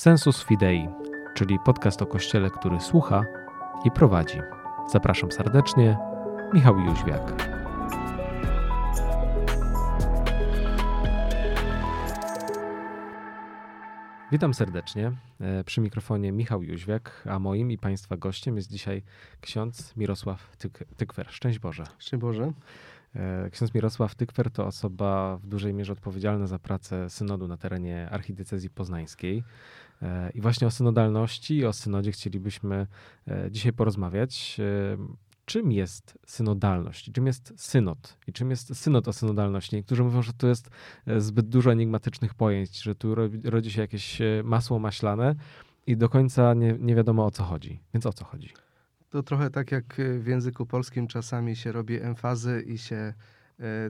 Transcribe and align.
Sensus 0.00 0.44
Fidei, 0.44 0.88
czyli 1.34 1.58
podcast 1.64 2.02
o 2.02 2.06
Kościele, 2.06 2.50
który 2.50 2.80
słucha 2.80 3.24
i 3.84 3.90
prowadzi. 3.90 4.38
Zapraszam 4.92 5.32
serdecznie, 5.32 5.98
Michał 6.54 6.78
Jóźwiak. 6.78 7.50
Witam 14.32 14.54
serdecznie. 14.54 15.12
E, 15.40 15.64
przy 15.64 15.80
mikrofonie 15.80 16.32
Michał 16.32 16.62
Jóźwiak, 16.62 17.22
a 17.30 17.38
moim 17.38 17.70
i 17.70 17.78
Państwa 17.78 18.16
gościem 18.16 18.56
jest 18.56 18.70
dzisiaj 18.70 19.02
ksiądz 19.40 19.96
Mirosław 19.96 20.56
Tyk 20.56 20.84
Tykwer. 20.96 21.26
Szczęść 21.30 21.58
Boże. 21.58 21.84
Szczęść 21.98 22.20
Boże. 22.20 22.52
E, 23.16 23.50
ksiądz 23.50 23.74
Mirosław 23.74 24.14
Tykwer 24.14 24.50
to 24.50 24.66
osoba 24.66 25.36
w 25.36 25.46
dużej 25.46 25.74
mierze 25.74 25.92
odpowiedzialna 25.92 26.46
za 26.46 26.58
pracę 26.58 27.10
synodu 27.10 27.48
na 27.48 27.56
terenie 27.56 28.08
archidiecezji 28.10 28.70
poznańskiej. 28.70 29.44
E, 30.02 30.30
I 30.30 30.40
właśnie 30.40 30.66
o 30.66 30.70
synodalności 30.70 31.56
i 31.56 31.64
o 31.64 31.72
synodzie 31.72 32.12
chcielibyśmy 32.12 32.86
dzisiaj 33.50 33.72
porozmawiać 33.72 34.60
czym 35.50 35.72
jest 35.72 36.18
synodalność, 36.26 37.12
czym 37.12 37.26
jest 37.26 37.52
synod 37.56 38.16
i 38.26 38.32
czym 38.32 38.50
jest 38.50 38.76
synod 38.76 39.08
o 39.08 39.12
synodalności. 39.12 39.76
Niektórzy 39.76 40.04
mówią, 40.04 40.22
że 40.22 40.32
to 40.32 40.46
jest 40.46 40.70
e, 41.06 41.20
zbyt 41.20 41.48
dużo 41.48 41.72
enigmatycznych 41.72 42.34
pojęć, 42.34 42.82
że 42.82 42.94
tu 42.94 43.14
rodzi 43.44 43.70
się 43.70 43.80
jakieś 43.80 44.20
e, 44.20 44.42
masło 44.44 44.78
maślane 44.78 45.34
i 45.86 45.96
do 45.96 46.08
końca 46.08 46.54
nie, 46.54 46.76
nie 46.78 46.94
wiadomo 46.94 47.26
o 47.26 47.30
co 47.30 47.42
chodzi. 47.42 47.80
Więc 47.94 48.06
o 48.06 48.12
co 48.12 48.24
chodzi? 48.24 48.50
To 49.10 49.22
trochę 49.22 49.50
tak 49.50 49.72
jak 49.72 50.00
e, 50.00 50.18
w 50.18 50.26
języku 50.26 50.66
polskim 50.66 51.06
czasami 51.06 51.56
się 51.56 51.72
robi 51.72 52.00
emfazy 52.00 52.64
i 52.66 52.78
się 52.78 53.14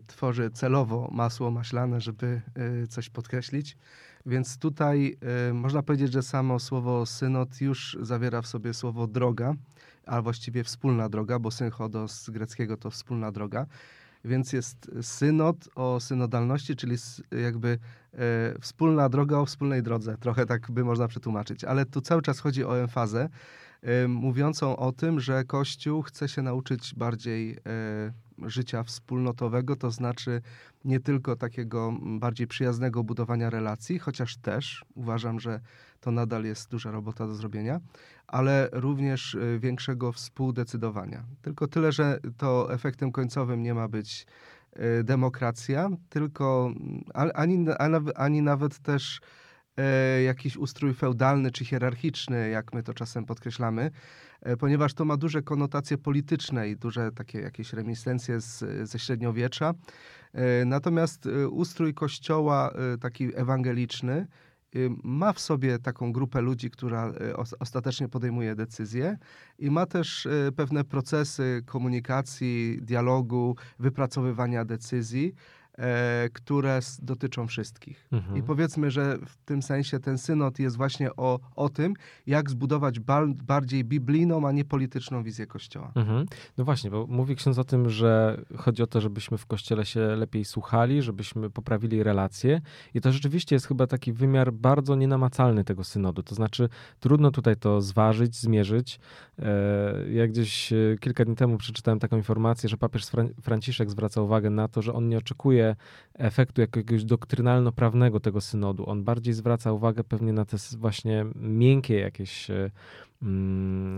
tworzy 0.06 0.50
celowo 0.50 1.08
masło 1.12 1.50
maślane, 1.50 2.00
żeby 2.00 2.42
coś 2.88 3.10
podkreślić. 3.10 3.76
Więc 4.26 4.58
tutaj 4.58 5.18
można 5.52 5.82
powiedzieć, 5.82 6.12
że 6.12 6.22
samo 6.22 6.58
słowo 6.58 7.06
synod 7.06 7.60
już 7.60 7.96
zawiera 8.00 8.42
w 8.42 8.46
sobie 8.46 8.74
słowo 8.74 9.06
droga 9.06 9.54
a 10.06 10.22
właściwie 10.22 10.64
wspólna 10.64 11.08
droga, 11.08 11.38
bo 11.38 11.50
synchodo 11.50 12.08
z 12.08 12.30
greckiego 12.30 12.76
to 12.76 12.90
wspólna 12.90 13.32
droga. 13.32 13.66
Więc 14.24 14.52
jest 14.52 14.90
synod 15.02 15.68
o 15.74 16.00
synodalności, 16.00 16.76
czyli 16.76 16.96
jakby 17.44 17.78
e, 18.14 18.18
wspólna 18.60 19.08
droga 19.08 19.38
o 19.38 19.46
wspólnej 19.46 19.82
drodze. 19.82 20.16
Trochę 20.16 20.46
tak 20.46 20.70
by 20.70 20.84
można 20.84 21.08
przetłumaczyć. 21.08 21.64
Ale 21.64 21.86
tu 21.86 22.00
cały 22.00 22.22
czas 22.22 22.38
chodzi 22.38 22.64
o 22.64 22.78
emfazę 22.78 23.20
e, 23.22 23.28
mówiącą 24.08 24.76
o 24.76 24.92
tym, 24.92 25.20
że 25.20 25.44
Kościół 25.44 26.02
chce 26.02 26.28
się 26.28 26.42
nauczyć 26.42 26.94
bardziej 26.94 27.52
e, 27.52 28.12
życia 28.48 28.82
wspólnotowego, 28.82 29.76
to 29.76 29.90
znaczy 29.90 30.42
nie 30.84 31.00
tylko 31.00 31.36
takiego 31.36 31.92
bardziej 32.02 32.46
przyjaznego 32.46 33.04
budowania 33.04 33.50
relacji, 33.50 33.98
chociaż 33.98 34.36
też 34.36 34.84
uważam, 34.94 35.40
że 35.40 35.60
to 36.00 36.10
nadal 36.10 36.44
jest 36.44 36.70
duża 36.70 36.90
robota 36.90 37.26
do 37.26 37.34
zrobienia, 37.34 37.80
ale 38.26 38.68
również 38.72 39.34
y, 39.34 39.58
większego 39.62 40.12
współdecydowania. 40.12 41.24
Tylko 41.42 41.66
tyle, 41.66 41.92
że 41.92 42.18
to 42.36 42.74
efektem 42.74 43.12
końcowym 43.12 43.62
nie 43.62 43.74
ma 43.74 43.88
być 43.88 44.26
y, 45.00 45.04
demokracja, 45.04 45.88
tylko 46.08 46.72
mm, 46.76 47.04
ani, 47.34 47.66
ani 48.14 48.42
nawet 48.42 48.78
też 48.78 49.20
jakiś 50.24 50.56
ustrój 50.56 50.94
feudalny 50.94 51.50
czy 51.50 51.64
hierarchiczny, 51.64 52.48
jak 52.48 52.74
my 52.74 52.82
to 52.82 52.94
czasem 52.94 53.24
podkreślamy, 53.24 53.90
e, 54.40 54.56
ponieważ 54.56 54.94
to 54.94 55.04
ma 55.04 55.16
duże 55.16 55.42
konotacje 55.42 55.98
polityczne 55.98 56.68
i 56.68 56.76
duże 56.76 57.12
takie 57.12 57.40
jakieś 57.40 57.72
reminiscencje 57.72 58.40
z, 58.40 58.64
ze 58.90 58.98
średniowiecza. 58.98 59.74
E, 60.32 60.64
natomiast 60.64 61.28
ustrój 61.50 61.94
kościoła 61.94 62.74
taki 63.00 63.36
ewangeliczny 63.36 64.26
ma 65.04 65.32
w 65.32 65.40
sobie 65.40 65.78
taką 65.78 66.12
grupę 66.12 66.40
ludzi, 66.40 66.70
która 66.70 67.12
ostatecznie 67.58 68.08
podejmuje 68.08 68.54
decyzje 68.54 69.18
i 69.58 69.70
ma 69.70 69.86
też 69.86 70.28
pewne 70.56 70.84
procesy 70.84 71.62
komunikacji, 71.66 72.78
dialogu, 72.82 73.56
wypracowywania 73.78 74.64
decyzji. 74.64 75.34
E, 75.80 76.28
które 76.32 76.80
dotyczą 77.02 77.46
wszystkich. 77.46 78.08
Mhm. 78.12 78.36
I 78.36 78.42
powiedzmy, 78.42 78.90
że 78.90 79.18
w 79.26 79.36
tym 79.36 79.62
sensie 79.62 80.00
ten 80.00 80.18
synod 80.18 80.58
jest 80.58 80.76
właśnie 80.76 81.16
o, 81.16 81.38
o 81.56 81.68
tym, 81.68 81.94
jak 82.26 82.50
zbudować 82.50 83.00
bardziej 83.46 83.84
biblijną, 83.84 84.48
a 84.48 84.52
nie 84.52 84.64
polityczną 84.64 85.22
wizję 85.22 85.46
Kościoła. 85.46 85.92
Mhm. 85.94 86.26
No 86.58 86.64
właśnie, 86.64 86.90
bo 86.90 87.06
mówi 87.06 87.36
ksiądz 87.36 87.58
o 87.58 87.64
tym, 87.64 87.90
że 87.90 88.40
chodzi 88.56 88.82
o 88.82 88.86
to, 88.86 89.00
żebyśmy 89.00 89.38
w 89.38 89.46
Kościele 89.46 89.86
się 89.86 90.00
lepiej 90.00 90.44
słuchali, 90.44 91.02
żebyśmy 91.02 91.50
poprawili 91.50 92.02
relacje 92.02 92.60
i 92.94 93.00
to 93.00 93.12
rzeczywiście 93.12 93.56
jest 93.56 93.66
chyba 93.66 93.86
taki 93.86 94.12
wymiar 94.12 94.52
bardzo 94.52 94.94
nienamacalny 94.96 95.64
tego 95.64 95.84
synodu. 95.84 96.22
To 96.22 96.34
znaczy 96.34 96.68
trudno 97.00 97.30
tutaj 97.30 97.56
to 97.56 97.80
zważyć, 97.80 98.36
zmierzyć. 98.36 99.00
E, 99.38 100.12
ja 100.12 100.26
gdzieś 100.26 100.72
e, 100.72 100.76
kilka 101.00 101.24
dni 101.24 101.36
temu 101.36 101.58
przeczytałem 101.58 101.98
taką 101.98 102.16
informację, 102.16 102.68
że 102.68 102.76
papież 102.76 103.06
Franciszek 103.42 103.90
zwraca 103.90 104.22
uwagę 104.22 104.50
na 104.50 104.68
to, 104.68 104.82
że 104.82 104.92
on 104.92 105.08
nie 105.08 105.18
oczekuje 105.18 105.69
efektu 106.14 106.60
jakiegoś 106.60 107.04
doktrynalno-prawnego 107.04 108.20
tego 108.20 108.40
synodu. 108.40 108.88
On 108.88 109.04
bardziej 109.04 109.34
zwraca 109.34 109.72
uwagę 109.72 110.04
pewnie 110.04 110.32
na 110.32 110.44
te 110.44 110.56
właśnie 110.78 111.26
miękkie 111.36 111.98
jakieś 111.98 112.50
e, 112.50 112.70
mm, 113.22 113.96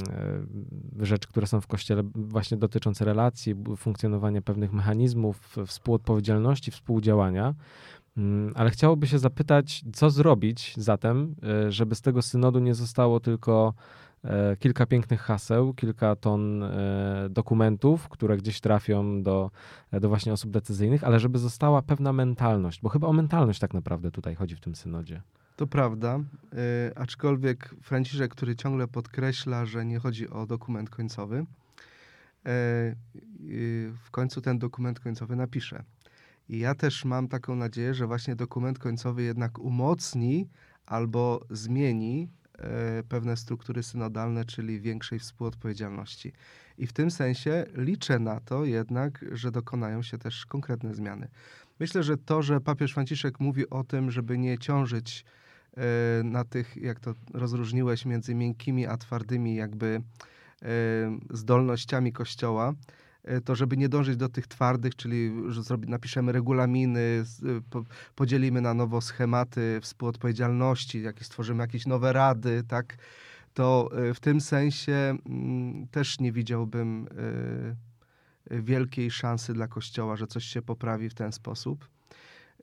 e, 1.00 1.06
rzeczy, 1.06 1.28
które 1.28 1.46
są 1.46 1.60
w 1.60 1.66
kościele, 1.66 2.02
właśnie 2.14 2.56
dotyczące 2.56 3.04
relacji, 3.04 3.54
funkcjonowania 3.76 4.42
pewnych 4.42 4.72
mechanizmów, 4.72 5.56
współodpowiedzialności, 5.66 6.70
współdziałania. 6.70 7.54
Mm, 8.16 8.52
ale 8.54 8.70
chciałoby 8.70 9.06
się 9.06 9.18
zapytać, 9.18 9.84
co 9.92 10.10
zrobić 10.10 10.74
zatem, 10.76 11.34
e, 11.42 11.72
żeby 11.72 11.94
z 11.94 12.00
tego 12.00 12.22
synodu 12.22 12.58
nie 12.58 12.74
zostało 12.74 13.20
tylko 13.20 13.74
kilka 14.58 14.86
pięknych 14.86 15.20
haseł, 15.20 15.74
kilka 15.74 16.16
ton 16.16 16.62
e, 16.62 17.28
dokumentów, 17.30 18.08
które 18.08 18.36
gdzieś 18.36 18.60
trafią 18.60 19.22
do, 19.22 19.50
do 19.92 20.08
właśnie 20.08 20.32
osób 20.32 20.50
decyzyjnych, 20.50 21.04
ale 21.04 21.20
żeby 21.20 21.38
została 21.38 21.82
pewna 21.82 22.12
mentalność, 22.12 22.80
bo 22.80 22.88
chyba 22.88 23.06
o 23.08 23.12
mentalność 23.12 23.60
tak 23.60 23.74
naprawdę 23.74 24.10
tutaj 24.10 24.34
chodzi 24.34 24.56
w 24.56 24.60
tym 24.60 24.74
synodzie. 24.74 25.22
To 25.56 25.66
prawda, 25.66 26.20
aczkolwiek 26.96 27.74
Franciszek, 27.82 28.30
który 28.30 28.56
ciągle 28.56 28.88
podkreśla, 28.88 29.66
że 29.66 29.84
nie 29.84 29.98
chodzi 29.98 30.30
o 30.30 30.46
dokument 30.46 30.90
końcowy, 30.90 31.46
w 34.04 34.10
końcu 34.10 34.40
ten 34.40 34.58
dokument 34.58 35.00
końcowy 35.00 35.36
napisze. 35.36 35.82
I 36.48 36.58
ja 36.58 36.74
też 36.74 37.04
mam 37.04 37.28
taką 37.28 37.56
nadzieję, 37.56 37.94
że 37.94 38.06
właśnie 38.06 38.36
dokument 38.36 38.78
końcowy 38.78 39.22
jednak 39.22 39.58
umocni 39.58 40.48
albo 40.86 41.44
zmieni 41.50 42.28
E, 42.28 42.41
pewne 43.08 43.36
struktury 43.36 43.82
synodalne, 43.82 44.44
czyli 44.44 44.80
większej 44.80 45.18
współodpowiedzialności. 45.18 46.32
I 46.78 46.86
w 46.86 46.92
tym 46.92 47.10
sensie 47.10 47.64
liczę 47.74 48.18
na 48.18 48.40
to 48.40 48.64
jednak, 48.64 49.24
że 49.32 49.50
dokonają 49.50 50.02
się 50.02 50.18
też 50.18 50.46
konkretne 50.46 50.94
zmiany. 50.94 51.28
Myślę, 51.80 52.02
że 52.02 52.16
to, 52.16 52.42
że 52.42 52.60
papież 52.60 52.92
Franciszek 52.92 53.40
mówi 53.40 53.70
o 53.70 53.84
tym, 53.84 54.10
żeby 54.10 54.38
nie 54.38 54.58
ciążyć 54.58 55.24
e, 55.76 56.22
na 56.24 56.44
tych, 56.44 56.76
jak 56.76 57.00
to 57.00 57.14
rozróżniłeś, 57.34 58.04
między 58.06 58.34
miękkimi 58.34 58.86
a 58.86 58.96
twardymi 58.96 59.54
jakby 59.54 60.02
e, 60.62 60.68
zdolnościami 61.30 62.12
Kościoła, 62.12 62.74
E, 62.74 63.11
to 63.44 63.54
żeby 63.54 63.76
nie 63.76 63.88
dążyć 63.88 64.16
do 64.16 64.28
tych 64.28 64.46
twardych, 64.46 64.96
czyli 64.96 65.32
zrobi, 65.48 65.88
napiszemy 65.88 66.32
regulaminy, 66.32 67.24
po, 67.70 67.84
podzielimy 68.14 68.60
na 68.60 68.74
nowo 68.74 69.00
schematy 69.00 69.78
współodpowiedzialności, 69.82 71.02
jakieś 71.02 71.26
stworzymy 71.26 71.62
jakieś 71.62 71.86
nowe 71.86 72.12
rady, 72.12 72.62
tak, 72.68 72.96
to 73.54 73.90
e, 73.92 74.14
w 74.14 74.20
tym 74.20 74.40
sensie 74.40 75.16
mm, 75.26 75.86
też 75.88 76.20
nie 76.20 76.32
widziałbym 76.32 77.08
wielkiej 78.50 79.10
szansy 79.10 79.54
dla 79.54 79.68
Kościoła, 79.68 80.16
że 80.16 80.26
coś 80.26 80.44
się 80.44 80.62
poprawi 80.62 81.08
w 81.08 81.14
ten 81.14 81.32
sposób. 81.32 81.88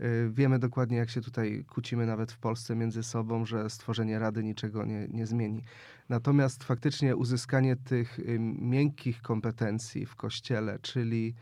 Y, 0.02 0.30
wiemy 0.32 0.60
dokładnie, 0.60 0.98
jak 0.98 1.10
się 1.10 1.22
tutaj 1.22 1.66
kłócimy 1.68 2.06
nawet 2.06 2.32
w 2.32 2.38
Polsce 2.38 2.76
między 2.76 3.04
sobą, 3.04 3.46
że 3.46 3.70
stworzenie 3.70 4.20
rady 4.20 4.44
niczego 4.44 4.86
nie, 4.86 5.08
nie 5.08 5.26
zmieni. 5.28 5.64
Natomiast 6.10 6.64
faktycznie 6.64 7.16
uzyskanie 7.16 7.76
tych 7.76 8.20
y, 8.20 8.40
miękkich 8.60 9.22
kompetencji 9.22 10.06
w 10.06 10.16
kościele, 10.16 10.80
czyli 10.82 11.36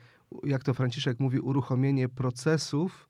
jak 0.43 0.63
to 0.63 0.73
Franciszek 0.73 1.19
mówi, 1.19 1.39
uruchomienie 1.39 2.09
procesów, 2.09 3.09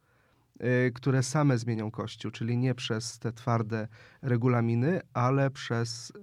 które 0.94 1.24
same 1.24 1.58
zmienią 1.58 1.92
Kościół, 1.92 2.32
czyli 2.32 2.58
nie 2.58 2.76
przez 2.76 3.20
te 3.20 3.34
twarde 3.34 3.88
regulaminy, 4.22 5.02
ale 5.14 5.52
przez 5.52 6.10
y, 6.10 6.14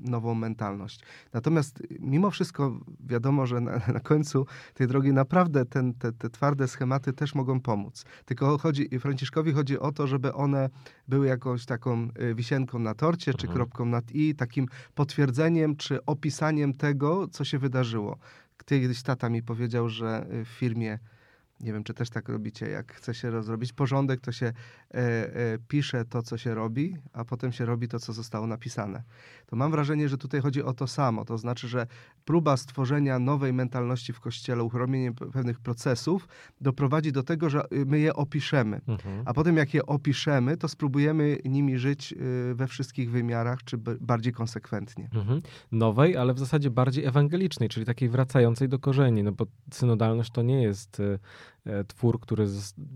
nową 0.00 0.34
mentalność. 0.34 1.00
Natomiast 1.32 1.82
mimo 2.00 2.30
wszystko 2.30 2.80
wiadomo, 3.00 3.46
że 3.46 3.60
na, 3.60 3.72
na 3.94 4.00
końcu 4.00 4.46
tej 4.74 4.86
drogi 4.86 5.12
naprawdę 5.12 5.64
ten, 5.64 5.94
te, 5.94 6.12
te, 6.12 6.30
twarde 6.30 6.68
schematy 6.68 7.12
też 7.12 7.34
mogą 7.34 7.60
pomóc. 7.60 8.04
Tylko 8.24 8.58
chodzi, 8.58 8.98
Franciszkowi 8.98 9.52
chodzi 9.52 9.78
o 9.78 9.92
to, 9.92 10.06
żeby 10.06 10.34
one 10.34 10.70
były 11.08 11.26
jakąś 11.26 11.66
taką 11.66 12.08
y, 12.22 12.34
wisienką 12.34 12.78
na 12.78 12.94
torcie, 12.94 13.30
mhm. 13.30 13.40
czy 13.40 13.54
kropką 13.54 13.84
nad 13.84 14.12
i, 14.12 14.34
takim 14.34 14.66
potwierdzeniem, 14.94 15.76
czy 15.76 16.04
opisaniem 16.06 16.74
tego, 16.74 17.28
co 17.28 17.44
się 17.44 17.58
wydarzyło. 17.58 18.18
Kiedyś 18.66 19.02
tata 19.02 19.28
mi 19.28 19.42
powiedział, 19.42 19.88
że 19.88 20.26
w 20.44 20.48
firmie 20.48 20.98
nie 21.62 21.72
wiem, 21.72 21.84
czy 21.84 21.94
też 21.94 22.10
tak 22.10 22.28
robicie, 22.28 22.68
jak 22.68 22.92
chce 22.92 23.14
się 23.14 23.30
rozrobić 23.30 23.72
porządek, 23.72 24.20
to 24.20 24.32
się 24.32 24.46
e, 24.46 24.52
e, 24.94 25.58
pisze 25.68 26.04
to, 26.04 26.22
co 26.22 26.38
się 26.38 26.54
robi, 26.54 26.96
a 27.12 27.24
potem 27.24 27.52
się 27.52 27.64
robi 27.64 27.88
to, 27.88 27.98
co 27.98 28.12
zostało 28.12 28.46
napisane. 28.46 29.02
To 29.46 29.56
mam 29.56 29.70
wrażenie, 29.70 30.08
że 30.08 30.18
tutaj 30.18 30.40
chodzi 30.40 30.62
o 30.62 30.72
to 30.72 30.86
samo. 30.86 31.24
To 31.24 31.38
znaczy, 31.38 31.68
że 31.68 31.86
próba 32.24 32.56
stworzenia 32.56 33.18
nowej 33.18 33.52
mentalności 33.52 34.12
w 34.12 34.20
Kościele, 34.20 34.62
uchronienie 34.62 35.12
pewnych 35.12 35.60
procesów 35.60 36.28
doprowadzi 36.60 37.12
do 37.12 37.22
tego, 37.22 37.50
że 37.50 37.64
y, 37.72 37.86
my 37.86 37.98
je 37.98 38.14
opiszemy. 38.14 38.80
Mhm. 38.86 39.22
A 39.24 39.34
potem 39.34 39.56
jak 39.56 39.74
je 39.74 39.86
opiszemy, 39.86 40.56
to 40.56 40.68
spróbujemy 40.68 41.38
nimi 41.44 41.78
żyć 41.78 42.12
y, 42.12 42.54
we 42.54 42.66
wszystkich 42.66 43.10
wymiarach, 43.10 43.64
czy 43.64 43.78
bardziej 44.00 44.32
konsekwentnie. 44.32 45.08
Mhm. 45.14 45.42
Nowej, 45.72 46.16
ale 46.16 46.34
w 46.34 46.38
zasadzie 46.38 46.70
bardziej 46.70 47.04
ewangelicznej, 47.04 47.68
czyli 47.68 47.86
takiej 47.86 48.08
wracającej 48.08 48.68
do 48.68 48.78
korzeni, 48.78 49.22
no 49.22 49.32
bo 49.32 49.46
synodalność 49.72 50.30
to 50.30 50.42
nie 50.42 50.62
jest 50.62 51.00
y, 51.00 51.18
twór, 51.86 52.20
który 52.20 52.46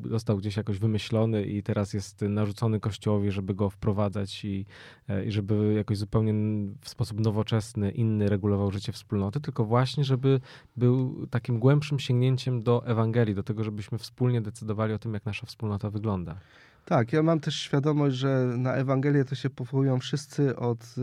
został 0.04 0.36
gdzieś 0.36 0.56
jakoś 0.56 0.78
wymyślony 0.78 1.44
i 1.44 1.62
teraz 1.62 1.92
jest 1.92 2.22
narzucony 2.22 2.80
Kościołowi, 2.80 3.30
żeby 3.30 3.54
go 3.54 3.70
wprowadzać 3.70 4.44
i, 4.44 4.66
e, 5.08 5.24
i 5.24 5.32
żeby 5.32 5.74
jakoś 5.74 5.98
zupełnie 5.98 6.32
w 6.80 6.88
sposób 6.88 7.20
nowoczesny, 7.20 7.90
inny 7.90 8.28
regulował 8.28 8.70
życie 8.70 8.92
wspólnoty, 8.92 9.40
tylko 9.40 9.64
właśnie, 9.64 10.04
żeby 10.04 10.40
był 10.76 11.26
takim 11.26 11.58
głębszym 11.58 11.98
sięgnięciem 11.98 12.62
do 12.62 12.86
Ewangelii, 12.86 13.34
do 13.34 13.42
tego, 13.42 13.64
żebyśmy 13.64 13.98
wspólnie 13.98 14.40
decydowali 14.40 14.92
o 14.92 14.98
tym, 14.98 15.14
jak 15.14 15.26
nasza 15.26 15.46
wspólnota 15.46 15.90
wygląda. 15.90 16.36
Tak, 16.84 17.12
ja 17.12 17.22
mam 17.22 17.40
też 17.40 17.54
świadomość, 17.54 18.16
że 18.16 18.54
na 18.58 18.74
Ewangelię 18.74 19.24
to 19.24 19.34
się 19.34 19.50
powołują 19.50 19.98
wszyscy 19.98 20.56
od 20.56 20.94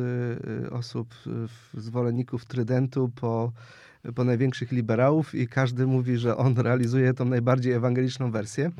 y, 0.63 0.71
osób, 0.71 1.15
y, 1.75 1.81
zwolenników 1.81 2.45
Trydentu 2.45 3.09
po 3.15 3.51
po 4.15 4.23
największych 4.23 4.71
liberałów 4.71 5.35
i 5.35 5.47
każdy 5.47 5.87
mówi, 5.87 6.17
że 6.17 6.37
on 6.37 6.57
realizuje 6.57 7.13
tą 7.13 7.25
najbardziej 7.25 7.73
ewangeliczną 7.73 8.31
wersję. 8.31 8.71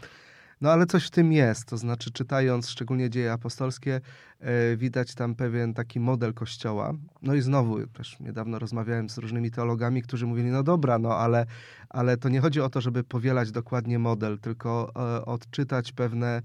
No 0.61 0.71
ale 0.71 0.85
coś 0.85 1.07
w 1.07 1.09
tym 1.09 1.33
jest, 1.33 1.65
to 1.65 1.77
znaczy 1.77 2.11
czytając 2.11 2.69
szczególnie 2.69 3.09
dzieje 3.09 3.31
apostolskie, 3.31 4.01
e, 4.39 4.77
widać 4.77 5.15
tam 5.15 5.35
pewien 5.35 5.73
taki 5.73 5.99
model 5.99 6.33
kościoła. 6.33 6.93
No 7.21 7.35
i 7.35 7.41
znowu 7.41 7.87
też 7.87 8.19
niedawno 8.19 8.59
rozmawiałem 8.59 9.09
z 9.09 9.17
różnymi 9.17 9.51
teologami, 9.51 10.01
którzy 10.01 10.27
mówili, 10.27 10.49
no 10.49 10.63
dobra, 10.63 10.99
no 10.99 11.17
ale, 11.17 11.45
ale 11.89 12.17
to 12.17 12.29
nie 12.29 12.41
chodzi 12.41 12.61
o 12.61 12.69
to, 12.69 12.81
żeby 12.81 13.03
powielać 13.03 13.51
dokładnie 13.51 13.99
model, 13.99 14.39
tylko 14.39 14.91
e, 14.95 15.25
odczytać 15.25 15.91
pewne 15.91 16.41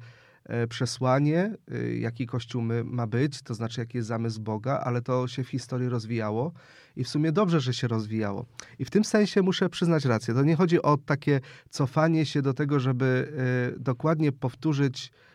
przesłanie, 0.69 1.55
e, 1.71 1.97
jaki 1.97 2.27
Kościół 2.27 2.63
ma 2.85 3.07
być, 3.07 3.43
to 3.43 3.55
znaczy 3.55 3.81
jaki 3.81 3.97
jest 3.97 4.09
zamysł 4.09 4.41
Boga, 4.41 4.81
ale 4.85 5.03
to 5.03 5.29
się 5.29 5.45
w 5.45 5.49
historii 5.49 5.89
rozwijało 5.89 6.53
i 6.97 7.05
w 7.05 7.09
sumie 7.09 7.33
dobrze, 7.33 7.61
że 7.61 7.75
się 7.75 7.89
rozwijało. 7.89 8.47
I 8.79 8.85
w 8.85 8.91
tym 8.91 9.05
sensie 9.05 9.43
muszę 9.43 9.69
przyznać 9.69 10.05
rację. 10.05 10.35
To 10.35 10.43
nie 10.43 10.57
chodzi 10.57 10.83
o 10.83 10.97
takie 10.97 11.41
cofanie 11.71 12.27
się 12.27 12.43
do 12.43 12.55
tego, 12.55 12.81
żeby 12.81 13.33
e, 13.77 13.81
dokładnie 13.81 14.33
powtórzyć 14.33 15.13
E, 15.13 15.28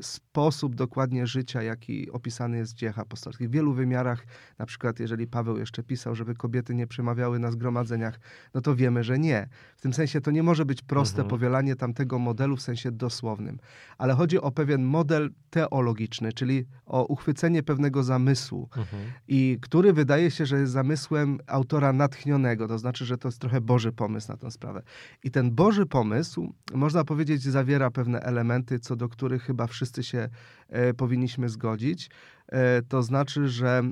sposób 0.00 0.74
dokładnie 0.74 1.26
życia, 1.26 1.62
jaki 1.62 2.10
opisany 2.10 2.56
jest 2.56 2.72
w 2.72 2.76
dziejach 2.76 2.98
apostolskich. 2.98 3.48
W 3.48 3.52
wielu 3.52 3.72
wymiarach, 3.72 4.26
na 4.58 4.66
przykład 4.66 5.00
jeżeli 5.00 5.26
Paweł 5.26 5.58
jeszcze 5.58 5.82
pisał, 5.82 6.14
żeby 6.14 6.34
kobiety 6.34 6.74
nie 6.74 6.86
przemawiały 6.86 7.38
na 7.38 7.50
zgromadzeniach, 7.50 8.20
no 8.54 8.60
to 8.60 8.76
wiemy, 8.76 9.04
że 9.04 9.18
nie. 9.18 9.48
W 9.76 9.80
tym 9.80 9.94
sensie 9.94 10.20
to 10.20 10.30
nie 10.30 10.42
może 10.42 10.64
być 10.64 10.82
proste 10.82 11.22
mhm. 11.22 11.30
powielanie 11.30 11.76
tamtego 11.76 12.18
modelu 12.18 12.56
w 12.56 12.62
sensie 12.62 12.92
dosłownym, 12.92 13.58
ale 13.98 14.14
chodzi 14.14 14.40
o 14.40 14.50
pewien 14.50 14.84
model 14.84 15.30
teologiczny, 15.50 16.32
czyli 16.32 16.66
o 16.86 17.04
uchwycenie 17.06 17.62
pewnego 17.62 18.02
zamysłu 18.02 18.68
mhm. 18.76 19.02
i 19.28 19.58
który 19.62 19.92
wydaje 19.92 20.30
się, 20.30 20.46
że 20.46 20.60
jest 20.60 20.72
zamysłem 20.72 21.38
autora 21.46 21.92
natchnionego, 21.92 22.68
to 22.68 22.78
znaczy, 22.78 23.04
że 23.04 23.18
to 23.18 23.28
jest 23.28 23.40
trochę 23.40 23.60
Boży 23.60 23.92
pomysł 23.92 24.32
na 24.32 24.36
tę 24.36 24.50
sprawę. 24.50 24.82
I 25.24 25.30
ten 25.30 25.50
Boży 25.50 25.86
pomysł, 25.86 26.54
można 26.74 27.04
powiedzieć, 27.04 27.42
zawiera 27.42 27.90
pewne 27.90 28.20
elementy, 28.20 28.78
co 28.78 28.96
do 28.96 29.08
których 29.08 29.39
chyba 29.40 29.66
wszyscy 29.66 30.02
się 30.02 30.28
e, 30.68 30.94
powinniśmy 30.94 31.48
zgodzić. 31.48 32.10
E, 32.48 32.82
to 32.82 33.02
znaczy, 33.02 33.48
że 33.48 33.82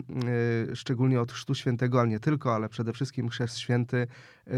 e, 0.70 0.76
szczególnie 0.76 1.20
od 1.20 1.32
Chrztu 1.32 1.54
Świętego, 1.54 2.00
ale 2.00 2.08
nie 2.08 2.20
tylko, 2.20 2.54
ale 2.54 2.68
przede 2.68 2.92
wszystkim 2.92 3.28
Chrzest 3.28 3.58
Święty 3.58 4.06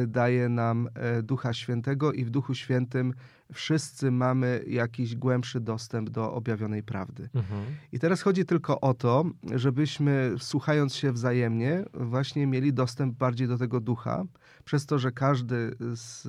daje 0.06 0.48
nam 0.48 0.88
Ducha 1.22 1.52
Świętego 1.52 2.12
i 2.12 2.24
w 2.24 2.30
Duchu 2.30 2.54
Świętym 2.54 3.14
wszyscy 3.52 4.10
mamy 4.10 4.64
jakiś 4.66 5.16
głębszy 5.16 5.60
dostęp 5.60 6.10
do 6.10 6.32
objawionej 6.32 6.82
prawdy. 6.82 7.28
Mhm. 7.34 7.64
I 7.92 7.98
teraz 7.98 8.22
chodzi 8.22 8.44
tylko 8.44 8.80
o 8.80 8.94
to, 8.94 9.24
żebyśmy 9.54 10.34
słuchając 10.38 10.94
się 10.94 11.12
wzajemnie, 11.12 11.84
właśnie 11.94 12.46
mieli 12.46 12.72
dostęp 12.72 13.14
bardziej 13.14 13.48
do 13.48 13.58
tego 13.58 13.80
ducha, 13.80 14.24
przez 14.64 14.86
to, 14.86 14.98
że 14.98 15.12
każdy 15.12 15.76
z 15.94 16.28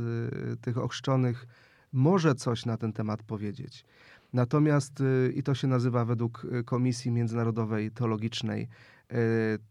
tych 0.61 0.77
ochrzczonych 0.77 1.47
może 1.93 2.35
coś 2.35 2.65
na 2.65 2.77
ten 2.77 2.93
temat 2.93 3.23
powiedzieć. 3.23 3.85
Natomiast, 4.33 5.01
y, 5.01 5.33
i 5.35 5.43
to 5.43 5.55
się 5.55 5.67
nazywa 5.67 6.05
według 6.05 6.45
y, 6.45 6.63
Komisji 6.63 7.11
Międzynarodowej 7.11 7.91
Teologicznej, 7.91 8.67
y, 9.11 9.15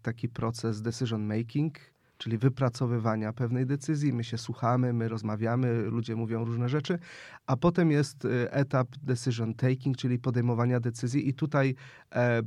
taki 0.02 0.28
proces 0.28 0.82
decision 0.82 1.26
making, 1.26 1.78
czyli 2.20 2.38
wypracowywania 2.38 3.32
pewnej 3.32 3.66
decyzji. 3.66 4.12
My 4.12 4.24
się 4.24 4.38
słuchamy, 4.38 4.92
my 4.92 5.08
rozmawiamy, 5.08 5.82
ludzie 5.82 6.16
mówią 6.16 6.44
różne 6.44 6.68
rzeczy, 6.68 6.98
a 7.46 7.56
potem 7.56 7.90
jest 7.90 8.26
etap 8.50 8.88
decision 9.02 9.54
taking, 9.54 9.96
czyli 9.96 10.18
podejmowania 10.18 10.80
decyzji 10.80 11.28
i 11.28 11.34
tutaj 11.34 11.74
e, 12.12 12.16
e, 12.16 12.42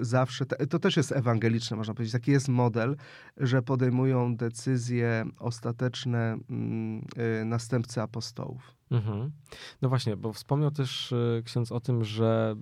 zawsze, 0.00 0.46
to 0.46 0.78
też 0.78 0.96
jest 0.96 1.12
ewangeliczne, 1.12 1.76
można 1.76 1.94
powiedzieć, 1.94 2.12
taki 2.12 2.30
jest 2.30 2.48
model, 2.48 2.96
że 3.36 3.62
podejmują 3.62 4.36
decyzje 4.36 5.24
ostateczne 5.38 6.38
mm, 6.50 7.04
następcy 7.44 8.02
apostołów. 8.02 8.76
Mhm. 8.90 9.30
No 9.82 9.88
właśnie, 9.88 10.16
bo 10.16 10.32
wspomniał 10.32 10.70
też 10.70 11.12
e, 11.12 11.42
ksiądz 11.44 11.72
o 11.72 11.80
tym, 11.80 12.04
że 12.04 12.56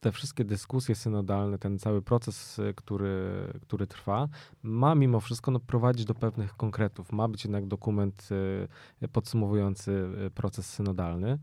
te 0.00 0.12
wszystkie 0.12 0.44
dyskusje 0.44 0.94
synodalne, 0.94 1.58
ten 1.58 1.78
cały 1.78 2.02
proces, 2.02 2.58
e, 2.58 2.74
który, 2.74 3.46
który 3.62 3.86
trwa, 3.86 4.28
ma 4.62 4.94
mimo 4.94 5.20
wszystko 5.20 5.50
no, 5.50 5.60
prowadzić 5.60 6.04
do 6.04 6.14
pewnych 6.14 6.56
konkretów. 6.56 7.12
Ma 7.12 7.28
być 7.28 7.44
jednak 7.44 7.66
dokument 7.66 8.28
e, 9.02 9.08
podsumowujący 9.08 10.08
proces 10.34 10.66
synodalny. 10.66 11.38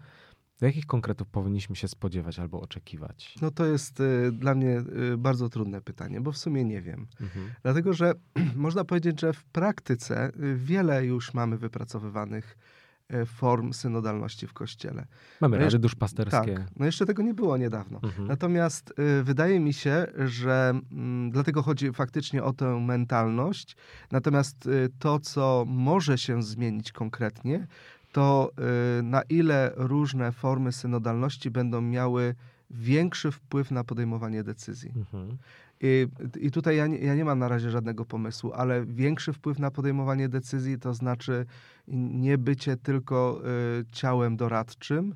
Jakich 0.62 0.86
konkretów 0.86 1.28
powinniśmy 1.28 1.76
się 1.76 1.88
spodziewać 1.88 2.40
albo 2.40 2.62
oczekiwać? 2.62 3.36
No 3.42 3.52
to 3.52 3.66
jest 3.66 4.00
y, 4.00 4.32
dla 4.32 4.56
mnie 4.56 4.84
y, 5.14 5.18
bardzo 5.18 5.50
trudne 5.50 5.82
pytanie, 5.82 6.22
bo 6.22 6.32
w 6.32 6.38
sumie 6.38 6.66
nie 6.66 6.82
wiem. 6.82 7.08
Mhm. 7.22 7.52
Dlatego, 7.64 7.94
że 7.94 8.14
można 8.56 8.84
powiedzieć, 8.84 9.22
że 9.22 9.34
w 9.34 9.44
praktyce 9.44 10.32
y, 10.44 10.56
wiele 10.56 11.06
już 11.06 11.34
mamy 11.34 11.58
wypracowywanych 11.58 12.58
form 13.26 13.74
synodalności 13.74 14.48
w 14.48 14.54
Kościele. 14.54 15.06
Mamy 15.42 15.58
no 15.58 15.66
rady 15.66 15.80
duszpasterskie. 15.80 16.56
Tak, 16.56 16.68
no 16.76 16.86
jeszcze 16.86 17.06
tego 17.06 17.24
nie 17.24 17.34
było 17.34 17.58
niedawno. 17.58 18.00
Mhm. 18.04 18.28
Natomiast 18.28 18.94
y, 19.20 19.24
wydaje 19.24 19.60
mi 19.60 19.74
się, 19.74 20.08
że 20.26 20.74
y, 21.28 21.32
dlatego 21.32 21.64
chodzi 21.64 21.94
faktycznie 21.94 22.44
o 22.44 22.54
tę 22.54 22.80
mentalność. 22.80 23.76
Natomiast 24.12 24.66
y, 24.66 24.90
to, 25.00 25.20
co 25.20 25.66
może 25.68 26.18
się 26.18 26.44
zmienić 26.44 26.92
konkretnie, 26.92 27.68
to 28.12 28.52
na 29.04 29.22
ile 29.22 29.72
różne 29.76 30.32
formy 30.32 30.72
synodalności 30.72 31.52
będą 31.52 31.82
miały 31.82 32.36
większy 32.70 33.32
wpływ 33.32 33.72
na 33.72 33.84
podejmowanie 33.84 34.44
decyzji. 34.44 34.94
Mhm. 34.96 35.38
I, 35.82 36.08
I, 36.40 36.52
tutaj 36.52 36.78
ja 36.78 36.88
nie, 36.88 36.98
ja 36.98 37.16
nie 37.16 37.26
mam 37.26 37.40
na 37.40 37.48
razie 37.48 37.70
żadnego 37.70 38.06
pomysłu, 38.06 38.52
ale 38.54 38.86
większy 38.86 39.34
wpływ 39.34 39.60
na 39.60 39.72
podejmowanie 39.72 40.30
decyzji 40.30 40.80
to 40.80 40.94
znaczy 40.94 41.46
nie 41.88 42.38
bycie 42.38 42.78
tylko 42.78 43.42
y, 43.82 43.86
ciałem 43.92 44.38
doradczym, 44.38 45.16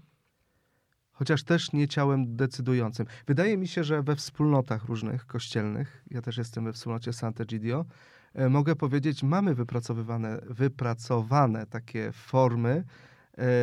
chociaż 1.12 1.44
też 1.44 1.74
nie 1.74 1.88
ciałem 1.88 2.36
decydującym. 2.36 3.06
Wydaje 3.28 3.58
mi 3.58 3.68
się, 3.68 3.84
że 3.84 4.04
we 4.04 4.16
wspólnotach 4.16 4.86
różnych 4.86 5.26
kościelnych, 5.26 6.04
ja 6.12 6.22
też 6.22 6.38
jestem 6.38 6.66
we 6.66 6.74
wspólnocie 6.74 7.12
Sant'Egidio, 7.12 7.86
y, 8.40 8.50
mogę 8.50 8.76
powiedzieć, 8.76 9.24
mamy 9.24 9.56
wypracowywane, 9.56 10.42
wypracowane 10.50 11.66
takie 11.66 12.12
formy 12.12 12.84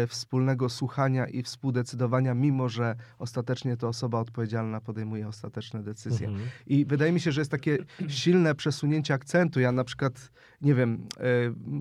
wspólnego 0.08 0.68
słuchania 0.68 1.26
i 1.26 1.42
współdecydowania, 1.42 2.34
mimo 2.34 2.68
że 2.68 2.96
ostatecznie 3.18 3.76
to 3.76 3.88
osoba 3.88 4.20
odpowiedzialna 4.20 4.80
podejmuje 4.80 5.28
ostateczne 5.28 5.82
decyzje. 5.82 6.28
Mhm. 6.28 6.48
I 6.66 6.84
wydaje 6.84 7.12
mi 7.12 7.20
się, 7.20 7.32
że 7.32 7.40
jest 7.40 7.50
takie 7.50 7.78
silne 8.08 8.54
przesunięcie 8.54 9.14
akcentu. 9.14 9.60
Ja 9.60 9.72
na 9.72 9.84
przykład, 9.84 10.30
nie 10.60 10.74
wiem, 10.74 11.06
e, 11.16 11.20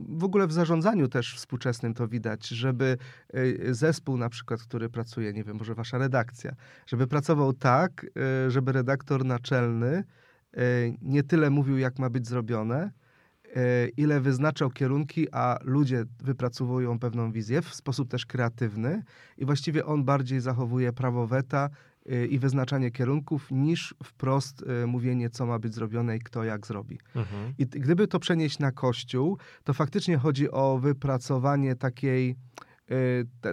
w 0.09 0.23
ogóle 0.23 0.47
w 0.47 0.53
zarządzaniu 0.53 1.07
też 1.07 1.35
współczesnym 1.35 1.93
to 1.93 2.07
widać, 2.07 2.47
żeby 2.47 2.97
e, 3.33 3.73
zespół 3.73 4.17
na 4.17 4.29
przykład, 4.29 4.61
który 4.61 4.89
pracuje, 4.89 5.33
nie 5.33 5.43
wiem, 5.43 5.57
może 5.57 5.75
wasza 5.75 5.97
redakcja, 5.97 6.55
żeby 6.87 7.07
pracował 7.07 7.53
tak, 7.53 8.05
żeby 8.47 8.71
redaktor 8.71 9.25
naczelny 9.25 10.03
nie 11.01 11.23
tyle 11.23 11.49
mówił, 11.49 11.77
jak 11.77 11.99
ma 11.99 12.09
być 12.09 12.27
zrobione, 12.27 12.91
E, 12.91 12.91
ile 13.97 14.21
wyznaczał 14.21 14.69
kierunki, 14.69 15.27
a 15.31 15.57
ludzie 15.63 16.05
wypracowują 16.23 16.99
pewną 16.99 17.31
wizję 17.31 17.61
w 17.61 17.75
sposób 17.75 18.09
też 18.09 18.25
kreatywny 18.25 19.03
i 19.37 19.45
właściwie 19.45 19.85
on 19.85 20.03
bardziej 20.03 20.41
zachowuje 20.41 20.93
prawo 20.93 21.27
weta 21.27 21.69
e, 22.05 22.25
i 22.25 22.39
wyznaczanie 22.39 22.91
kierunków 22.91 23.51
niż 23.51 23.95
wprost 24.03 24.63
e, 24.83 24.87
mówienie, 24.87 25.29
co 25.29 25.45
ma 25.45 25.59
być 25.59 25.75
zrobione 25.75 26.17
i 26.17 26.19
kto 26.19 26.43
jak 26.43 26.67
zrobi. 26.67 26.99
Mhm. 27.15 27.53
I 27.57 27.65
gdyby 27.65 28.07
to 28.07 28.19
przenieść 28.19 28.59
na 28.59 28.71
Kościół, 28.71 29.37
to 29.63 29.73
faktycznie 29.73 30.17
chodzi 30.17 30.51
o 30.51 30.77
wypracowanie 30.77 31.75
takiej 31.75 32.35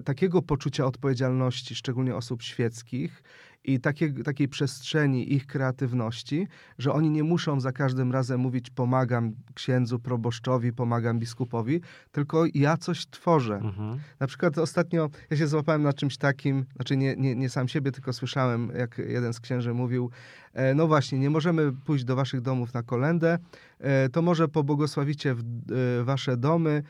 takiego 0.05 0.43
poczucia 0.43 0.85
odpowiedzialności, 0.87 1.75
szczególnie 1.75 2.17
osób 2.17 2.43
świeckich, 2.43 3.23
i 3.65 3.81
takie, 3.81 4.13
takiej 4.13 4.49
przestrzeni 4.49 5.35
ich 5.35 5.47
kreatywności, 5.47 6.49
że 6.79 6.93
oni 6.93 7.11
nie 7.11 7.23
muszą 7.23 7.61
za 7.61 7.73
każdym 7.73 8.13
razem 8.13 8.41
mówić 8.41 8.71
pomagam 8.71 9.33
księdzu, 9.55 9.99
proboszczowi, 9.99 10.73
pomagam 10.73 11.19
biskupowi, 11.19 11.81
tylko 12.13 12.45
ja 12.55 12.77
coś 12.77 13.07
tworzę. 13.07 13.55
Mhm. 13.55 13.99
Na 14.21 14.27
przykład 14.27 14.59
ostatnio 14.59 15.11
ja 15.31 15.37
się 15.37 15.47
złapałem 15.47 15.83
na 15.83 15.93
czymś 15.93 16.17
takim, 16.17 16.65
znaczy 16.77 16.97
nie, 16.97 17.17
nie, 17.17 17.37
nie 17.37 17.49
sam 17.49 17.69
siebie, 17.69 17.93
tylko 17.93 18.13
słyszałem, 18.13 18.73
jak 18.79 18.99
jeden 18.99 19.33
z 19.33 19.41
księży 19.41 19.75
mówił, 19.75 20.11
e, 20.53 20.75
no 20.75 20.87
właśnie, 20.87 21.19
nie 21.19 21.31
możemy 21.31 21.73
pójść 21.73 22.05
do 22.05 22.17
waszych 22.17 22.41
domów 22.41 22.75
na 22.75 22.83
kolendę, 22.83 23.39
e, 23.79 24.09
to 24.09 24.23
może 24.23 24.49
pobłogosławicie 24.49 25.35
w, 25.35 25.41
e, 25.41 26.05
wasze 26.05 26.37
domy 26.37 26.83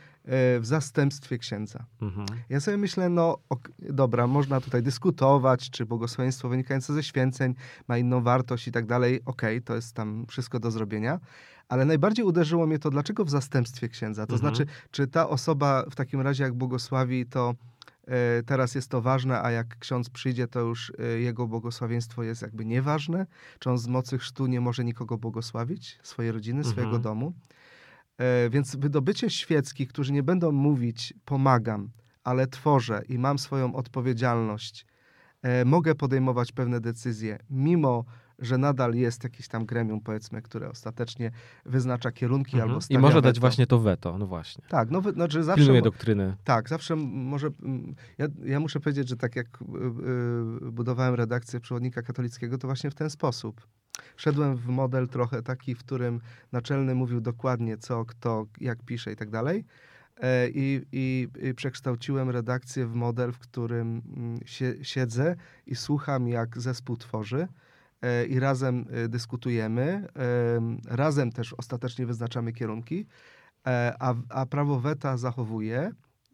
w 0.61 0.61
zastępstwie 0.63 1.39
księdza. 1.39 1.85
Mhm. 2.03 2.27
Ja 2.49 2.61
sobie 2.61 2.77
myślę, 2.77 3.09
no 3.09 3.39
ok, 3.49 3.69
dobra, 3.79 4.27
można 4.27 4.61
tutaj 4.61 4.83
dyskutować, 4.83 5.71
czy 5.71 5.87
błogosławieństwo 5.87 6.49
wynikające 6.63 6.95
ze 6.95 7.03
święceń 7.03 7.55
ma 7.89 7.99
inną 7.99 8.23
wartość 8.23 8.69
i 8.69 8.73
tak 8.73 8.87
dalej. 8.87 9.21
Okej, 9.25 9.57
okay, 9.57 9.61
to 9.61 9.75
jest 9.75 9.95
tam 9.95 10.27
wszystko 10.29 10.61
do 10.61 10.71
zrobienia. 10.71 11.21
Ale 11.69 11.85
najbardziej 11.85 12.25
uderzyło 12.25 12.67
mnie 12.67 12.79
to, 12.79 12.91
dlaczego 12.91 13.25
w 13.25 13.31
zastępstwie 13.31 13.89
księdza? 13.89 14.27
To 14.27 14.35
mhm. 14.35 14.55
znaczy, 14.55 14.73
czy 14.91 15.07
ta 15.07 15.29
osoba 15.29 15.85
w 15.91 15.95
takim 15.95 16.21
razie, 16.21 16.45
jak 16.45 16.55
błogosławi, 16.55 17.27
to 17.27 17.55
e, 18.07 18.43
teraz 18.43 18.75
jest 18.75 18.89
to 18.91 19.01
ważne, 19.01 19.43
a 19.43 19.51
jak 19.51 19.79
ksiądz 19.79 20.11
przyjdzie, 20.11 20.49
to 20.49 20.61
już 20.61 20.93
e, 20.99 21.21
jego 21.21 21.47
błogosławieństwo 21.47 22.23
jest 22.23 22.43
jakby 22.43 22.65
nieważne? 22.65 23.27
Czy 23.59 23.71
on 23.71 23.79
z 23.79 23.87
mocy 23.87 24.19
chrztu 24.19 24.47
nie 24.47 24.61
może 24.61 24.85
nikogo 24.85 25.19
błogosławić? 25.19 25.99
Swojej 26.03 26.33
rodziny, 26.33 26.59
mhm. 26.59 26.73
swojego 26.73 26.99
domu? 26.99 27.33
E, 28.19 28.51
więc 28.51 28.77
wydobycie 28.77 29.31
świeckich, 29.31 29.89
którzy 29.89 30.13
nie 30.13 30.23
będą 30.23 30.53
mówić 30.53 31.15
pomagam, 31.25 31.91
ale 32.25 32.47
tworzę 32.47 33.03
i 33.09 33.19
mam 33.19 33.39
swoją 33.39 33.75
odpowiedzialność, 33.75 34.87
mogę 35.65 35.95
podejmować 35.95 36.53
pewne 36.53 36.81
decyzje, 36.81 37.39
mimo 37.51 38.05
że 38.39 38.59
nadal 38.59 38.95
jest 38.95 39.25
jakieś 39.25 39.49
tam 39.49 39.67
gremium, 39.67 40.01
powiedzmy, 40.01 40.43
które 40.43 40.71
ostatecznie 40.71 41.31
wyznacza 41.67 42.13
kierunki 42.13 42.53
mhm. 42.53 42.71
albo 42.71 42.81
stawia 42.81 42.99
I 42.99 43.03
może 43.03 43.23
dać 43.23 43.41
właśnie 43.41 43.67
to 43.67 43.79
weto, 43.79 44.19
no 44.19 44.27
właśnie. 44.27 44.65
Tak, 44.69 44.91
no 44.91 45.01
znaczy 45.01 45.45
zawsze... 45.45 45.63
Pilnuje 45.63 45.83
doktryny. 45.83 46.37
Tak, 46.45 46.69
zawsze 46.69 46.97
może... 46.97 47.51
Ja, 48.19 48.27
ja 48.45 48.61
muszę 48.61 48.81
powiedzieć, 48.81 49.09
że 49.09 49.17
tak 49.17 49.37
jak 49.37 49.47
yy, 50.63 50.71
budowałem 50.73 51.15
redakcję 51.15 51.61
Przewodnika 51.61 52.03
Katolickiego, 52.03 52.59
to 52.59 52.69
właśnie 52.69 52.91
w 52.91 52.95
ten 52.95 53.11
sposób. 53.11 53.67
Szedłem 54.17 54.57
w 54.57 54.67
model 54.67 55.09
trochę 55.09 55.43
taki, 55.43 55.75
w 55.75 55.79
którym 55.79 56.21
naczelny 56.53 56.95
mówił 56.95 57.21
dokładnie 57.21 57.79
co, 57.79 58.05
kto, 58.05 58.47
jak 58.61 58.83
pisze 58.83 59.13
i 59.13 59.17
tak 59.17 59.31
dalej. 59.31 59.65
E, 60.21 60.49
I, 60.49 60.87
i, 60.93 61.29
I, 61.43 61.55
przekształciłem 61.55 62.31
redakcję 62.31 62.87
w 62.87 62.95
model, 62.95 63.33
w 63.33 63.39
którym 63.39 64.03
mm, 64.17 64.41
siedzę 64.83 65.37
i 65.67 65.75
słucham, 65.75 66.29
jak 66.29 66.59
zespół 66.59 66.97
tworzy 66.97 67.49
E, 68.03 68.27
i 68.27 68.41
razem 68.41 68.87
e, 68.91 69.09
dyskutujemy, 69.09 70.09
razem 70.89 71.33
też 71.33 71.53
ostatecznie 71.53 72.07
wyznaczamy 72.07 72.53
kierunki, 72.53 73.07
a, 73.99 74.15
a 74.29 74.47
prawo 74.47 74.81
weta 74.81 75.17
zachowuje 75.17 75.93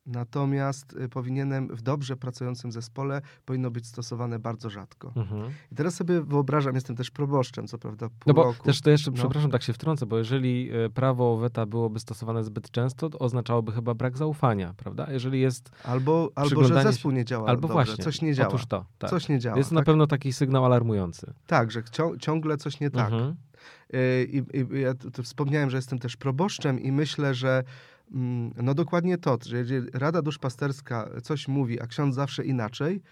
Natomiast 0.09 0.93
y, 0.93 1.09
powinienem 1.09 1.69
w 1.69 1.83
dobrze 1.83 2.17
pracującym 2.17 2.73
zespole 2.73 3.23
powinno 3.45 3.71
być 3.71 3.87
stosowane 3.87 4.39
bardzo 4.39 4.71
rzadko. 4.71 5.13
Mhm. 5.17 5.51
I 5.73 5.75
teraz 5.75 5.95
sobie 5.95 6.23
wyobrażam, 6.23 6.75
jestem 6.75 6.97
też 6.97 7.11
proboszczem, 7.11 7.67
co 7.67 7.79
prawda, 7.79 8.09
pół 8.09 8.19
No 8.27 8.35
bo 8.35 8.43
roku. 8.43 8.65
też 8.65 8.81
to 8.81 8.91
jeszcze, 8.91 9.11
no. 9.11 9.17
przepraszam, 9.17 9.51
tak 9.51 9.63
się 9.63 9.73
wtrącę, 9.73 10.07
bo 10.07 10.19
jeżeli 10.19 10.71
y, 10.87 10.91
prawo 10.91 11.37
weta 11.37 11.67
byłoby 11.67 12.01
stosowane 12.01 12.45
zbyt 12.45 12.71
często, 12.71 13.11
to 13.11 13.19
oznaczałoby 13.19 13.73
chyba 13.73 13.95
brak 13.95 14.19
zaufania, 14.19 14.75
prawda? 14.77 15.07
Jeżeli 15.11 15.41
jest 15.41 15.71
Albo, 15.85 16.31
albo 16.35 16.65
że 16.65 16.83
zespół 16.83 17.11
nie 17.11 17.25
działa 17.25 17.49
Albo 17.49 17.69
dobrze, 17.69 17.75
właśnie. 17.75 18.05
coś 18.05 18.23
nie 18.23 18.35
działa. 18.35 18.49
Otóż 18.49 18.67
to, 18.67 18.85
tak. 18.99 19.11
Coś 19.11 19.29
nie 19.29 19.39
działa. 19.39 19.59
Jest 19.59 19.71
tak? 19.71 19.75
na 19.75 19.83
pewno 19.83 20.07
taki 20.07 20.33
sygnał 20.33 20.65
alarmujący. 20.65 21.33
Tak, 21.47 21.71
że 21.71 21.83
ciągle 22.21 22.57
coś 22.57 22.81
nie 22.81 22.91
tak. 22.91 23.13
Mhm. 23.13 23.37
Y, 23.95 24.29
I, 24.33 24.37
i 24.57 24.81
ja 24.81 24.95
to, 24.95 25.11
to 25.11 25.23
wspomniałem, 25.23 25.71
że 25.71 25.77
jestem 25.77 25.99
też 25.99 26.17
proboszczem 26.17 26.81
i 26.81 26.93
myślę, 26.93 27.35
że 27.35 27.65
no 28.57 28.75
dokładnie 28.75 29.19
to, 29.19 29.39
że 29.47 29.57
jeżeli 29.57 29.91
Rada 29.95 30.23
Duszpasterska 30.23 31.11
coś 31.23 31.49
mówi, 31.49 31.81
a 31.81 31.87
ksiądz 31.87 32.15
zawsze 32.15 32.45
inaczej, 32.45 33.03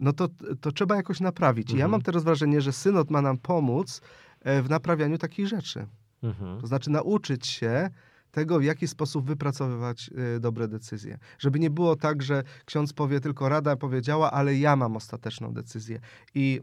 no 0.00 0.12
to, 0.12 0.28
to 0.60 0.72
trzeba 0.72 0.96
jakoś 0.96 1.20
naprawić. 1.20 1.66
Mhm. 1.66 1.76
I 1.76 1.80
ja 1.80 1.84
mhm. 1.84 1.90
mam 1.90 2.02
teraz 2.02 2.24
wrażenie, 2.24 2.60
że 2.60 2.72
synod 2.72 3.10
ma 3.10 3.22
nam 3.22 3.38
pomóc 3.38 4.00
e, 4.40 4.62
w 4.62 4.70
naprawianiu 4.70 5.18
takich 5.18 5.48
rzeczy. 5.48 5.86
Mhm. 6.22 6.60
To 6.60 6.66
znaczy 6.66 6.90
nauczyć 6.90 7.46
się 7.46 7.90
tego, 8.30 8.58
w 8.58 8.64
jaki 8.64 8.88
sposób 8.88 9.26
wypracowywać 9.26 10.10
y, 10.36 10.40
dobre 10.40 10.68
decyzje. 10.68 11.18
Żeby 11.38 11.58
nie 11.58 11.70
było 11.70 11.96
tak, 11.96 12.22
że 12.22 12.42
ksiądz 12.64 12.92
powie 12.92 13.20
tylko 13.20 13.48
rada 13.48 13.76
powiedziała, 13.76 14.30
ale 14.30 14.54
ja 14.54 14.76
mam 14.76 14.96
ostateczną 14.96 15.52
decyzję. 15.52 16.00
I 16.34 16.60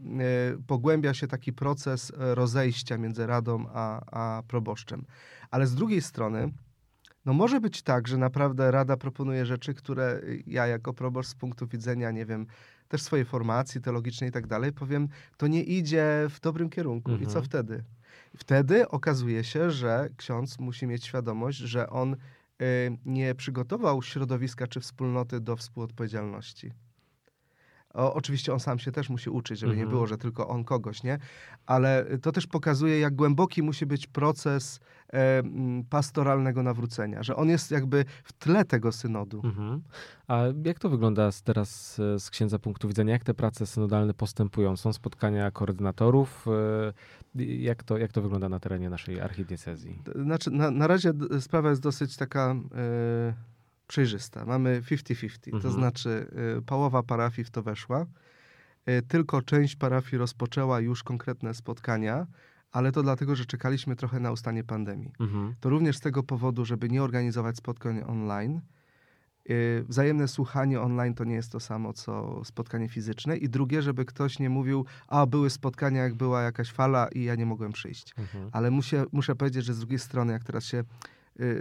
y, 0.56 0.62
pogłębia 0.62 1.14
się 1.14 1.26
taki 1.26 1.52
proces 1.52 2.12
rozejścia 2.16 2.98
między 2.98 3.26
radą 3.26 3.66
a, 3.72 4.00
a 4.12 4.42
proboszczem. 4.42 5.04
Ale 5.50 5.66
z 5.66 5.74
drugiej 5.74 6.02
strony, 6.02 6.52
no 7.24 7.32
może 7.32 7.60
być 7.60 7.82
tak, 7.82 8.08
że 8.08 8.18
naprawdę 8.18 8.70
Rada 8.70 8.96
proponuje 8.96 9.46
rzeczy, 9.46 9.74
które 9.74 10.20
ja 10.46 10.66
jako 10.66 10.94
proboszcz 10.94 11.30
z 11.30 11.34
punktu 11.34 11.66
widzenia, 11.66 12.10
nie 12.10 12.26
wiem, 12.26 12.46
też 12.88 13.02
swojej 13.02 13.24
formacji 13.24 13.80
teologicznej 13.80 14.30
i 14.30 14.32
tak 14.32 14.46
dalej, 14.46 14.72
powiem, 14.72 15.08
to 15.36 15.46
nie 15.46 15.62
idzie 15.62 16.26
w 16.30 16.40
dobrym 16.40 16.70
kierunku. 16.70 17.10
Mhm. 17.10 17.22
I 17.22 17.32
co 17.32 17.38
mhm. 17.38 17.44
wtedy? 17.44 17.84
Wtedy 18.36 18.88
okazuje 18.88 19.44
się, 19.44 19.70
że 19.70 20.08
ksiądz 20.16 20.58
musi 20.58 20.86
mieć 20.86 21.04
świadomość, 21.04 21.58
że 21.58 21.90
on 21.90 22.12
y, 22.14 22.16
nie 23.04 23.34
przygotował 23.34 24.02
środowiska 24.02 24.66
czy 24.66 24.80
wspólnoty 24.80 25.40
do 25.40 25.56
współodpowiedzialności. 25.56 26.72
O, 27.94 28.14
oczywiście 28.14 28.52
on 28.52 28.60
sam 28.60 28.78
się 28.78 28.92
też 28.92 29.10
musi 29.10 29.30
uczyć, 29.30 29.58
żeby 29.58 29.72
mhm. 29.72 29.88
nie 29.88 29.94
było, 29.94 30.06
że 30.06 30.18
tylko 30.18 30.48
on 30.48 30.64
kogoś, 30.64 31.02
nie? 31.02 31.18
Ale 31.66 32.06
to 32.22 32.32
też 32.32 32.46
pokazuje, 32.46 33.00
jak 33.00 33.14
głęboki 33.14 33.62
musi 33.62 33.86
być 33.86 34.06
proces 34.06 34.80
e, 35.12 35.42
pastoralnego 35.90 36.62
nawrócenia, 36.62 37.22
że 37.22 37.36
on 37.36 37.48
jest 37.48 37.70
jakby 37.70 38.04
w 38.24 38.32
tle 38.32 38.64
tego 38.64 38.92
synodu. 38.92 39.40
Mhm. 39.44 39.82
A 40.28 40.42
jak 40.64 40.78
to 40.78 40.88
wygląda 40.88 41.30
teraz 41.44 42.00
e, 42.00 42.20
z 42.20 42.30
księdza 42.30 42.58
punktu 42.58 42.88
widzenia? 42.88 43.12
Jak 43.12 43.24
te 43.24 43.34
prace 43.34 43.66
synodalne 43.66 44.14
postępują? 44.14 44.76
Są 44.76 44.92
spotkania 44.92 45.50
koordynatorów? 45.50 46.46
E, 47.34 47.44
jak 47.44 47.82
to, 47.82 47.98
jak 47.98 48.12
to 48.12 48.22
wygląda 48.22 48.48
na 48.48 48.60
terenie 48.60 48.90
naszej 48.90 49.20
archidiecezji? 49.20 50.02
Znaczy, 50.14 50.50
na, 50.50 50.70
na 50.70 50.86
razie 50.86 51.12
sprawa 51.40 51.70
jest 51.70 51.82
dosyć 51.82 52.16
taka... 52.16 52.56
E, 52.74 53.53
przejrzysta. 53.94 54.44
Mamy 54.44 54.82
50-50, 54.82 55.46
mhm. 55.46 55.62
to 55.62 55.70
znaczy 55.70 56.26
y, 56.58 56.62
połowa 56.62 57.02
parafii 57.02 57.44
w 57.44 57.50
to 57.50 57.62
weszła. 57.62 58.06
Y, 58.88 59.02
tylko 59.02 59.42
część 59.42 59.76
parafii 59.76 60.18
rozpoczęła 60.18 60.80
już 60.80 61.02
konkretne 61.02 61.54
spotkania, 61.54 62.26
ale 62.72 62.92
to 62.92 63.02
dlatego, 63.02 63.36
że 63.36 63.44
czekaliśmy 63.44 63.96
trochę 63.96 64.20
na 64.20 64.32
ustanie 64.32 64.64
pandemii. 64.64 65.12
Mhm. 65.20 65.54
To 65.60 65.70
również 65.70 65.96
z 65.96 66.00
tego 66.00 66.22
powodu, 66.22 66.64
żeby 66.64 66.88
nie 66.88 67.02
organizować 67.02 67.56
spotkań 67.56 68.02
online. 68.06 68.60
Y, 69.50 69.84
wzajemne 69.88 70.28
słuchanie 70.28 70.80
online 70.80 71.14
to 71.14 71.24
nie 71.24 71.34
jest 71.34 71.52
to 71.52 71.60
samo, 71.60 71.92
co 71.92 72.44
spotkanie 72.44 72.88
fizyczne. 72.88 73.36
I 73.36 73.48
drugie, 73.48 73.82
żeby 73.82 74.04
ktoś 74.04 74.38
nie 74.38 74.50
mówił, 74.50 74.86
a 75.08 75.26
były 75.26 75.50
spotkania, 75.50 76.02
jak 76.02 76.14
była 76.14 76.42
jakaś 76.42 76.70
fala 76.70 77.08
i 77.08 77.24
ja 77.24 77.34
nie 77.34 77.46
mogłem 77.46 77.72
przyjść. 77.72 78.14
Mhm. 78.18 78.50
Ale 78.52 78.70
muszę, 78.70 79.04
muszę 79.12 79.34
powiedzieć, 79.34 79.64
że 79.64 79.74
z 79.74 79.78
drugiej 79.78 79.98
strony, 79.98 80.32
jak 80.32 80.44
teraz 80.44 80.64
się 80.64 80.84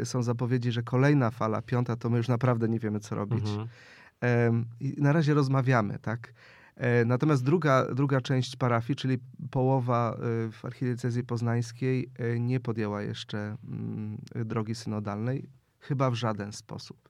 są 0.04 0.24
zapowiedzi, 0.24 0.72
że 0.72 0.84
kolejna 0.84 1.32
fala, 1.32 1.62
piąta, 1.62 1.96
to 1.96 2.10
my 2.10 2.18
już 2.18 2.28
naprawdę 2.28 2.70
nie 2.70 2.80
wiemy, 2.80 3.00
co 3.00 3.16
robić. 3.16 3.46
Mhm. 3.50 3.68
I 4.80 4.96
na 4.98 5.14
razie 5.14 5.34
rozmawiamy, 5.34 6.00
tak? 6.00 6.34
E, 6.76 7.06
natomiast 7.06 7.44
druga, 7.44 7.86
druga 7.94 8.22
część 8.22 8.56
parafii, 8.56 8.96
czyli 8.96 9.18
połowa 9.52 10.18
y, 10.48 10.52
w 10.52 10.66
archidiecezji 10.66 11.24
poznańskiej, 11.24 12.10
y, 12.20 12.40
nie 12.40 12.60
podjęła 12.60 13.02
jeszcze 13.02 13.58
mm, 13.64 14.18
drogi 14.36 14.76
synodalnej, 14.76 15.50
chyba 15.80 16.12
w 16.12 16.16
żaden 16.16 16.54
sposób. 16.54 17.10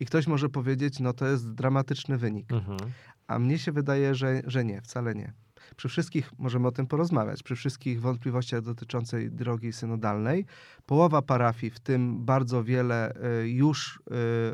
I 0.00 0.06
ktoś 0.06 0.26
może 0.26 0.48
powiedzieć, 0.48 1.00
no 1.00 1.12
to 1.12 1.26
jest 1.26 1.54
dramatyczny 1.54 2.18
wynik. 2.18 2.52
Mhm. 2.52 2.78
A 3.26 3.38
mnie 3.38 3.58
się 3.58 3.72
wydaje, 3.72 4.14
że, 4.14 4.42
że 4.46 4.64
nie, 4.64 4.80
wcale 4.80 5.14
nie. 5.14 5.32
Przy 5.78 5.88
wszystkich, 5.88 6.32
możemy 6.38 6.68
o 6.68 6.72
tym 6.72 6.86
porozmawiać, 6.86 7.42
przy 7.42 7.56
wszystkich 7.56 8.00
wątpliwościach 8.00 8.62
dotyczącej 8.62 9.30
drogi 9.30 9.72
synodalnej, 9.72 10.46
połowa 10.86 11.22
parafii, 11.22 11.70
w 11.70 11.80
tym 11.80 12.24
bardzo 12.24 12.64
wiele 12.64 13.14
y, 13.42 13.48
już 13.48 13.96
y, 13.96 14.00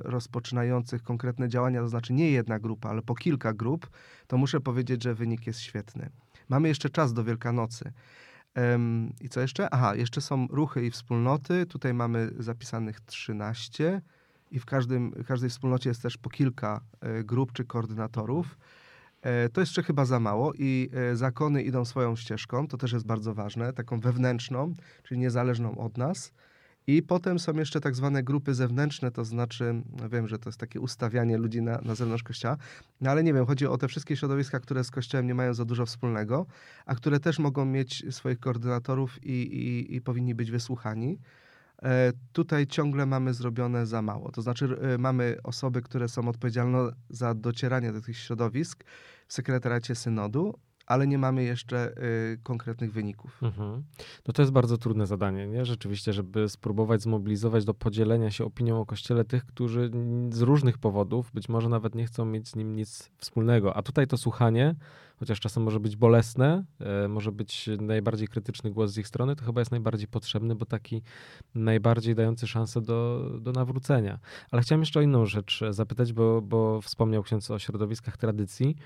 rozpoczynających 0.02 1.02
konkretne 1.02 1.48
działania, 1.48 1.80
to 1.80 1.88
znaczy 1.88 2.12
nie 2.12 2.30
jedna 2.30 2.58
grupa, 2.58 2.88
ale 2.88 3.02
po 3.02 3.14
kilka 3.14 3.52
grup, 3.52 3.90
to 4.26 4.36
muszę 4.38 4.60
powiedzieć, 4.60 5.02
że 5.02 5.14
wynik 5.14 5.46
jest 5.46 5.60
świetny. 5.60 6.10
Mamy 6.48 6.68
jeszcze 6.68 6.90
czas 6.90 7.12
do 7.12 7.24
Wielkanocy. 7.24 7.92
I 9.20 9.28
co 9.28 9.40
jeszcze? 9.40 9.74
Aha, 9.74 9.94
jeszcze 9.94 10.20
są 10.20 10.46
ruchy 10.50 10.86
i 10.86 10.90
wspólnoty. 10.90 11.66
Tutaj 11.66 11.94
mamy 11.94 12.30
zapisanych 12.38 13.00
13 13.00 14.02
i 14.50 14.58
w 14.58 14.64
każdym, 14.64 15.12
każdej 15.26 15.50
wspólnocie 15.50 15.90
jest 15.90 16.02
też 16.02 16.16
po 16.16 16.30
kilka 16.30 16.80
y, 17.20 17.24
grup 17.24 17.52
czy 17.52 17.64
koordynatorów. 17.64 18.58
E, 19.24 19.48
to 19.48 19.60
jeszcze 19.60 19.82
chyba 19.82 20.04
za 20.04 20.20
mało 20.20 20.52
i 20.58 20.90
e, 20.92 21.16
zakony 21.16 21.62
idą 21.62 21.84
swoją 21.84 22.16
ścieżką, 22.16 22.68
to 22.68 22.76
też 22.76 22.92
jest 22.92 23.06
bardzo 23.06 23.34
ważne, 23.34 23.72
taką 23.72 24.00
wewnętrzną, 24.00 24.74
czyli 25.02 25.20
niezależną 25.20 25.78
od 25.78 25.98
nas. 25.98 26.32
I 26.86 27.02
potem 27.02 27.38
są 27.38 27.52
jeszcze 27.52 27.80
tak 27.80 27.96
zwane 27.96 28.22
grupy 28.22 28.54
zewnętrzne, 28.54 29.10
to 29.10 29.24
znaczy, 29.24 29.82
no 30.00 30.08
wiem, 30.08 30.28
że 30.28 30.38
to 30.38 30.48
jest 30.48 30.60
takie 30.60 30.80
ustawianie 30.80 31.38
ludzi 31.38 31.62
na, 31.62 31.80
na 31.82 31.94
zewnątrz 31.94 32.22
kościoła, 32.22 32.56
no 33.00 33.10
ale 33.10 33.24
nie 33.24 33.34
wiem, 33.34 33.46
chodzi 33.46 33.66
o 33.66 33.78
te 33.78 33.88
wszystkie 33.88 34.16
środowiska, 34.16 34.60
które 34.60 34.84
z 34.84 34.90
kościołem 34.90 35.26
nie 35.26 35.34
mają 35.34 35.54
za 35.54 35.64
dużo 35.64 35.86
wspólnego, 35.86 36.46
a 36.86 36.94
które 36.94 37.20
też 37.20 37.38
mogą 37.38 37.64
mieć 37.64 38.14
swoich 38.14 38.40
koordynatorów 38.40 39.24
i, 39.24 39.32
i, 39.32 39.94
i 39.94 40.00
powinni 40.00 40.34
być 40.34 40.50
wysłuchani. 40.50 41.18
E, 41.82 42.12
tutaj 42.32 42.66
ciągle 42.66 43.06
mamy 43.06 43.34
zrobione 43.34 43.86
za 43.86 44.02
mało. 44.02 44.32
To 44.32 44.42
znaczy, 44.42 44.78
e, 44.80 44.98
mamy 44.98 45.36
osoby, 45.42 45.82
które 45.82 46.08
są 46.08 46.28
odpowiedzialne 46.28 46.78
za 47.10 47.34
docieranie 47.34 47.92
do 47.92 48.00
tych 48.00 48.18
środowisk 48.18 48.84
w 49.26 49.32
sekretariacie 49.32 49.94
synodu, 49.94 50.54
ale 50.86 51.06
nie 51.06 51.18
mamy 51.18 51.44
jeszcze 51.44 51.94
y, 52.32 52.38
konkretnych 52.42 52.92
wyników. 52.92 53.42
Mhm. 53.42 53.82
No 54.28 54.34
to 54.34 54.42
jest 54.42 54.52
bardzo 54.52 54.78
trudne 54.78 55.06
zadanie, 55.06 55.46
nie? 55.46 55.64
Rzeczywiście, 55.64 56.12
żeby 56.12 56.48
spróbować 56.48 57.02
zmobilizować 57.02 57.64
do 57.64 57.74
podzielenia 57.74 58.30
się 58.30 58.44
opinią 58.44 58.80
o 58.80 58.86
Kościele 58.86 59.24
tych, 59.24 59.46
którzy 59.46 59.90
z 60.30 60.40
różnych 60.40 60.78
powodów 60.78 61.30
być 61.34 61.48
może 61.48 61.68
nawet 61.68 61.94
nie 61.94 62.06
chcą 62.06 62.24
mieć 62.24 62.48
z 62.48 62.56
nim 62.56 62.76
nic 62.76 63.10
wspólnego. 63.18 63.76
A 63.76 63.82
tutaj 63.82 64.06
to 64.06 64.16
słuchanie, 64.16 64.74
chociaż 65.18 65.40
czasem 65.40 65.62
może 65.62 65.80
być 65.80 65.96
bolesne, 65.96 66.64
e, 66.80 67.08
może 67.08 67.32
być 67.32 67.70
najbardziej 67.80 68.28
krytyczny 68.28 68.70
głos 68.70 68.90
z 68.90 68.98
ich 68.98 69.08
strony, 69.08 69.36
to 69.36 69.44
chyba 69.44 69.60
jest 69.60 69.70
najbardziej 69.70 70.08
potrzebny, 70.08 70.54
bo 70.54 70.66
taki 70.66 71.02
najbardziej 71.54 72.14
dający 72.14 72.46
szansę 72.46 72.80
do, 72.80 73.30
do 73.40 73.52
nawrócenia. 73.52 74.18
Ale 74.50 74.62
chciałem 74.62 74.82
jeszcze 74.82 75.00
o 75.00 75.02
inną 75.02 75.26
rzecz 75.26 75.60
zapytać, 75.70 76.12
bo, 76.12 76.42
bo 76.42 76.80
wspomniał 76.80 77.22
ksiądz 77.22 77.50
o 77.50 77.58
środowiskach 77.58 78.16
tradycji. 78.16 78.76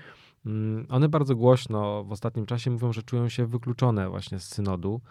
Mm, 0.45 0.85
one 0.89 1.09
bardzo 1.09 1.35
głośno 1.35 2.03
w 2.03 2.11
ostatnim 2.11 2.45
czasie 2.45 2.71
mówią, 2.71 2.93
że 2.93 3.03
czują 3.03 3.29
się 3.29 3.45
wykluczone 3.45 4.09
właśnie 4.09 4.39
z 4.39 4.43
synodu, 4.43 5.01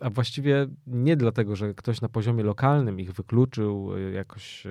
a 0.00 0.10
właściwie 0.10 0.66
nie 0.86 1.16
dlatego, 1.16 1.56
że 1.56 1.74
ktoś 1.74 2.00
na 2.00 2.08
poziomie 2.08 2.44
lokalnym 2.44 3.00
ich 3.00 3.12
wykluczył, 3.12 3.96
y, 3.96 4.12
jakoś 4.12 4.66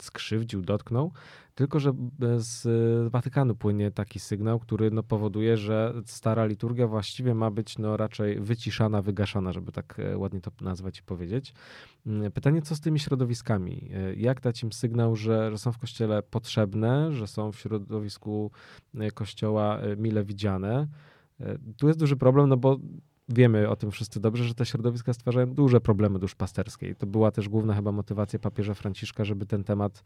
skrzywdził, 0.00 0.62
dotknął, 0.62 1.12
tylko 1.58 1.80
że 1.80 1.92
z 2.36 2.66
Watykanu 3.12 3.54
płynie 3.54 3.90
taki 3.90 4.20
sygnał, 4.20 4.58
który 4.58 4.90
no, 4.90 5.02
powoduje, 5.02 5.56
że 5.56 5.94
stara 6.06 6.46
liturgia 6.46 6.86
właściwie 6.86 7.34
ma 7.34 7.50
być 7.50 7.78
no, 7.78 7.96
raczej 7.96 8.40
wyciszana, 8.40 9.02
wygaszana, 9.02 9.52
żeby 9.52 9.72
tak 9.72 9.98
e, 9.98 10.18
ładnie 10.18 10.40
to 10.40 10.50
nazwać 10.60 10.98
i 10.98 11.02
powiedzieć. 11.02 11.54
Mm, 12.06 12.32
pytanie, 12.32 12.62
co 12.62 12.76
z 12.76 12.80
tymi 12.80 12.98
środowiskami? 12.98 13.90
E, 13.94 14.14
jak 14.14 14.40
dać 14.40 14.62
im 14.62 14.72
sygnał, 14.72 15.16
że, 15.16 15.50
że 15.50 15.58
są 15.58 15.72
w 15.72 15.78
kościele 15.78 16.22
potrzebne, 16.22 17.12
że 17.12 17.26
są 17.26 17.52
w 17.52 17.58
środowisku 17.58 18.50
e, 18.94 19.10
kościoła 19.10 19.78
mile 19.96 20.24
widziane? 20.24 20.88
Tu 21.76 21.86
jest 21.86 21.98
duży 21.98 22.16
problem, 22.16 22.48
no 22.48 22.56
bo 22.56 22.78
wiemy 23.28 23.68
o 23.68 23.76
tym 23.76 23.90
wszyscy 23.90 24.20
dobrze, 24.20 24.44
że 24.44 24.54
te 24.54 24.66
środowiska 24.66 25.12
stwarzają 25.12 25.46
duże 25.46 25.80
problemy 25.80 26.18
duszpasterskiej. 26.18 26.96
To 26.96 27.06
była 27.06 27.30
też 27.30 27.48
główna 27.48 27.74
chyba 27.74 27.92
motywacja 27.92 28.38
papieża 28.38 28.74
Franciszka, 28.74 29.24
żeby 29.24 29.46
ten 29.46 29.64
temat 29.64 30.02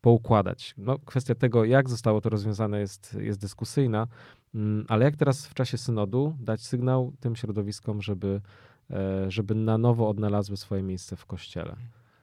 poukładać. 0.00 0.74
No, 0.78 0.98
kwestia 0.98 1.34
tego, 1.34 1.64
jak 1.64 1.88
zostało 1.88 2.20
to 2.20 2.30
rozwiązane, 2.30 2.80
jest, 2.80 3.16
jest 3.20 3.40
dyskusyjna, 3.40 4.06
mm, 4.54 4.84
ale 4.88 5.04
jak 5.04 5.16
teraz 5.16 5.46
w 5.46 5.54
czasie 5.54 5.78
synodu 5.78 6.36
dać 6.40 6.62
sygnał 6.66 7.12
tym 7.20 7.36
środowiskom, 7.36 8.02
żeby, 8.02 8.40
e, 8.90 9.30
żeby 9.30 9.54
na 9.54 9.78
nowo 9.78 10.08
odnalazły 10.08 10.56
swoje 10.56 10.82
miejsce 10.82 11.16
w 11.16 11.26
kościele? 11.26 11.76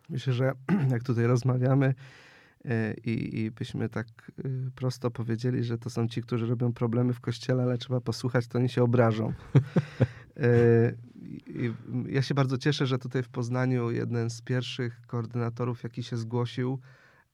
Myślę, 0.10 0.34
że 0.34 0.54
jak 0.92 1.04
tutaj 1.04 1.26
rozmawiamy, 1.26 1.94
e, 2.66 2.94
i, 2.94 3.40
i 3.40 3.52
byśmy 3.52 3.90
tak 3.90 4.08
e, 4.40 4.50
prosto 4.76 5.12
powiedzieli, 5.12 5.64
że 5.64 5.78
to 5.78 5.90
są 5.90 6.08
ci, 6.08 6.22
którzy 6.22 6.46
robią 6.46 6.74
problemy 6.74 7.14
w 7.14 7.20
kościele, 7.20 7.64
ale 7.64 7.78
trzeba 7.78 8.02
posłuchać, 8.02 8.48
to 8.48 8.60
oni 8.60 8.70
się 8.70 8.84
obrażą. 8.84 9.34
Ja 12.10 12.22
się 12.22 12.36
bardzo 12.36 12.58
cieszę, 12.58 12.88
że 12.88 12.98
tutaj 12.98 13.24
w 13.24 13.30
Poznaniu 13.30 13.92
jeden 13.92 14.30
z 14.30 14.42
pierwszych 14.42 15.02
koordynatorów, 15.08 15.84
jaki 15.84 16.04
się 16.04 16.18
zgłosił, 16.18 16.80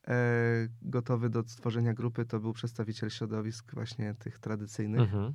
e, 0.07 0.67
gotowy 0.81 1.29
do 1.29 1.43
stworzenia 1.47 1.93
grupy, 1.93 2.25
to 2.25 2.39
był 2.39 2.53
przedstawiciel 2.53 3.09
środowisk 3.09 3.73
właśnie 3.73 4.15
tych 4.19 4.39
tradycyjnych. 4.39 5.01
Mhm. 5.01 5.33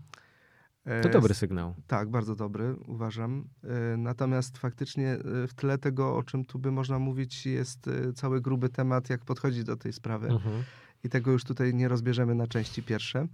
E, 0.84 1.00
to 1.00 1.08
dobry 1.08 1.34
sygnał. 1.34 1.75
Tak, 1.87 2.10
bardzo 2.10 2.37
dobry, 2.37 2.76
uważam. 2.87 3.48
E, 3.64 3.96
natomiast 3.96 4.58
faktycznie 4.58 5.18
w 5.48 5.54
tle 5.54 5.78
tego, 5.78 6.16
o 6.16 6.22
czym 6.22 6.44
tu 6.44 6.58
by 6.58 6.72
można 6.72 6.98
mówić, 6.98 7.46
jest 7.46 7.90
cały 8.14 8.40
gruby 8.40 8.68
temat, 8.68 9.11
jak 9.11 9.24
podchodzić 9.24 9.64
do 9.64 9.76
tej 9.76 9.92
sprawy. 9.92 10.28
Mhm. 10.28 10.62
I 11.04 11.09
tego 11.09 11.33
już 11.33 11.44
tutaj 11.44 11.74
nie 11.74 11.88
rozbierzemy 11.88 12.35
na 12.35 12.46
części 12.46 12.83
pierwsze. 12.83 13.26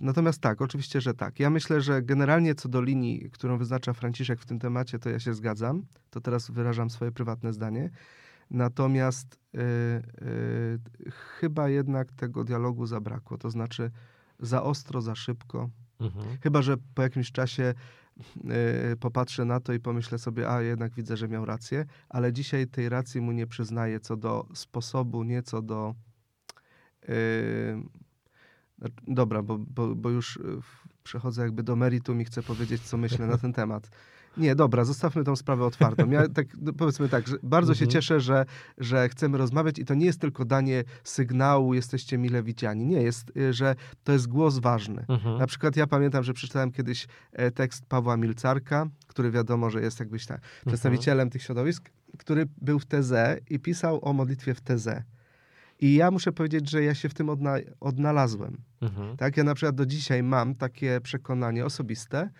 Natomiast 0.00 0.40
tak, 0.40 0.62
oczywiście, 0.62 1.00
że 1.00 1.14
tak. 1.14 1.40
Ja 1.40 1.50
myślę, 1.50 1.80
że 1.80 2.02
generalnie 2.02 2.54
co 2.54 2.68
do 2.68 2.82
linii, 2.82 3.30
którą 3.30 3.58
wyznacza 3.58 3.92
Franciszek 3.92 4.40
w 4.40 4.46
tym 4.46 4.58
temacie, 4.58 4.98
to 4.98 5.10
ja 5.10 5.20
się 5.20 5.34
zgadzam. 5.34 5.86
To 6.10 6.20
teraz 6.20 6.50
wyrażam 6.50 6.90
swoje 6.90 7.12
prywatne 7.12 7.52
zdanie. 7.52 7.90
Natomiast 8.50 9.38
y, 9.54 9.58
y, 11.06 11.10
chyba 11.10 11.68
jednak 11.68 12.12
tego 12.12 12.44
dialogu 12.44 12.86
zabrakło. 12.86 13.38
To 13.38 13.50
znaczy 13.50 13.90
za 14.40 14.62
ostro, 14.62 15.00
za 15.00 15.14
szybko. 15.14 15.70
Mhm. 16.00 16.26
Chyba, 16.42 16.62
że 16.62 16.76
po 16.94 17.02
jakimś 17.02 17.32
czasie 17.32 17.74
y, 18.92 18.96
popatrzę 18.96 19.44
na 19.44 19.60
to 19.60 19.72
i 19.72 19.80
pomyślę 19.80 20.18
sobie, 20.18 20.50
a 20.50 20.62
jednak 20.62 20.94
widzę, 20.94 21.16
że 21.16 21.28
miał 21.28 21.44
rację, 21.44 21.84
ale 22.08 22.32
dzisiaj 22.32 22.66
tej 22.66 22.88
racji 22.88 23.20
mu 23.20 23.32
nie 23.32 23.46
przyznaję 23.46 24.00
co 24.00 24.16
do 24.16 24.46
sposobu, 24.54 25.22
nie 25.22 25.42
co 25.42 25.62
do. 25.62 25.94
Znaczy, 28.78 28.94
dobra, 29.08 29.42
bo, 29.42 29.58
bo, 29.58 29.94
bo 29.94 30.10
już 30.10 30.38
przechodzę 31.04 31.42
jakby 31.42 31.62
do 31.62 31.76
meritum 31.76 32.20
i 32.20 32.24
chcę 32.24 32.42
powiedzieć, 32.42 32.82
co 32.82 32.96
myślę 32.96 33.26
na 33.26 33.38
ten 33.38 33.52
temat. 33.52 33.90
Nie, 34.36 34.54
dobra, 34.54 34.84
zostawmy 34.84 35.24
tą 35.24 35.36
sprawę 35.36 35.64
otwartą. 35.64 36.10
Ja 36.10 36.28
tak, 36.38 36.46
no 36.60 36.72
powiedzmy 36.72 37.08
tak, 37.08 37.28
że 37.28 37.36
bardzo 37.42 37.74
się 37.74 37.84
mhm. 37.84 37.90
cieszę, 37.90 38.20
że, 38.20 38.44
że 38.78 39.08
chcemy 39.08 39.38
rozmawiać 39.38 39.78
i 39.78 39.84
to 39.84 39.94
nie 39.94 40.06
jest 40.06 40.20
tylko 40.20 40.44
danie 40.44 40.84
sygnału, 41.04 41.74
jesteście 41.74 42.18
mile 42.18 42.42
widziani. 42.42 42.86
Nie, 42.86 43.02
jest, 43.02 43.36
y, 43.36 43.52
że 43.52 43.74
to 44.04 44.12
jest 44.12 44.28
głos 44.28 44.58
ważny. 44.58 45.04
Mhm. 45.08 45.38
Na 45.38 45.46
przykład 45.46 45.76
ja 45.76 45.86
pamiętam, 45.86 46.24
że 46.24 46.32
przeczytałem 46.34 46.72
kiedyś 46.72 47.06
e, 47.32 47.50
tekst 47.50 47.86
Pawła 47.86 48.16
Milcarka, 48.16 48.86
który 49.06 49.30
wiadomo, 49.30 49.70
że 49.70 49.80
jest 49.80 50.00
jakbyś 50.00 50.26
tak 50.26 50.36
mhm. 50.36 50.62
przedstawicielem 50.66 51.30
tych 51.30 51.42
środowisk, 51.42 51.90
który 52.18 52.46
był 52.60 52.78
w 52.78 52.86
teze 52.86 53.38
i 53.50 53.58
pisał 53.58 54.04
o 54.04 54.12
modlitwie 54.12 54.54
w 54.54 54.60
teze. 54.60 55.02
I 55.80 55.94
ja 55.94 56.10
muszę 56.10 56.32
powiedzieć, 56.32 56.70
że 56.70 56.82
ja 56.82 56.94
się 56.94 57.08
w 57.08 57.14
tym 57.14 57.28
odna 57.28 57.56
odnalazłem. 57.80 58.56
Mhm. 58.80 59.16
Tak, 59.16 59.36
ja 59.36 59.44
na 59.44 59.54
przykład 59.54 59.74
do 59.74 59.86
dzisiaj 59.86 60.22
mam 60.22 60.54
takie 60.54 61.00
przekonanie 61.00 61.64
osobiste, 61.64 62.30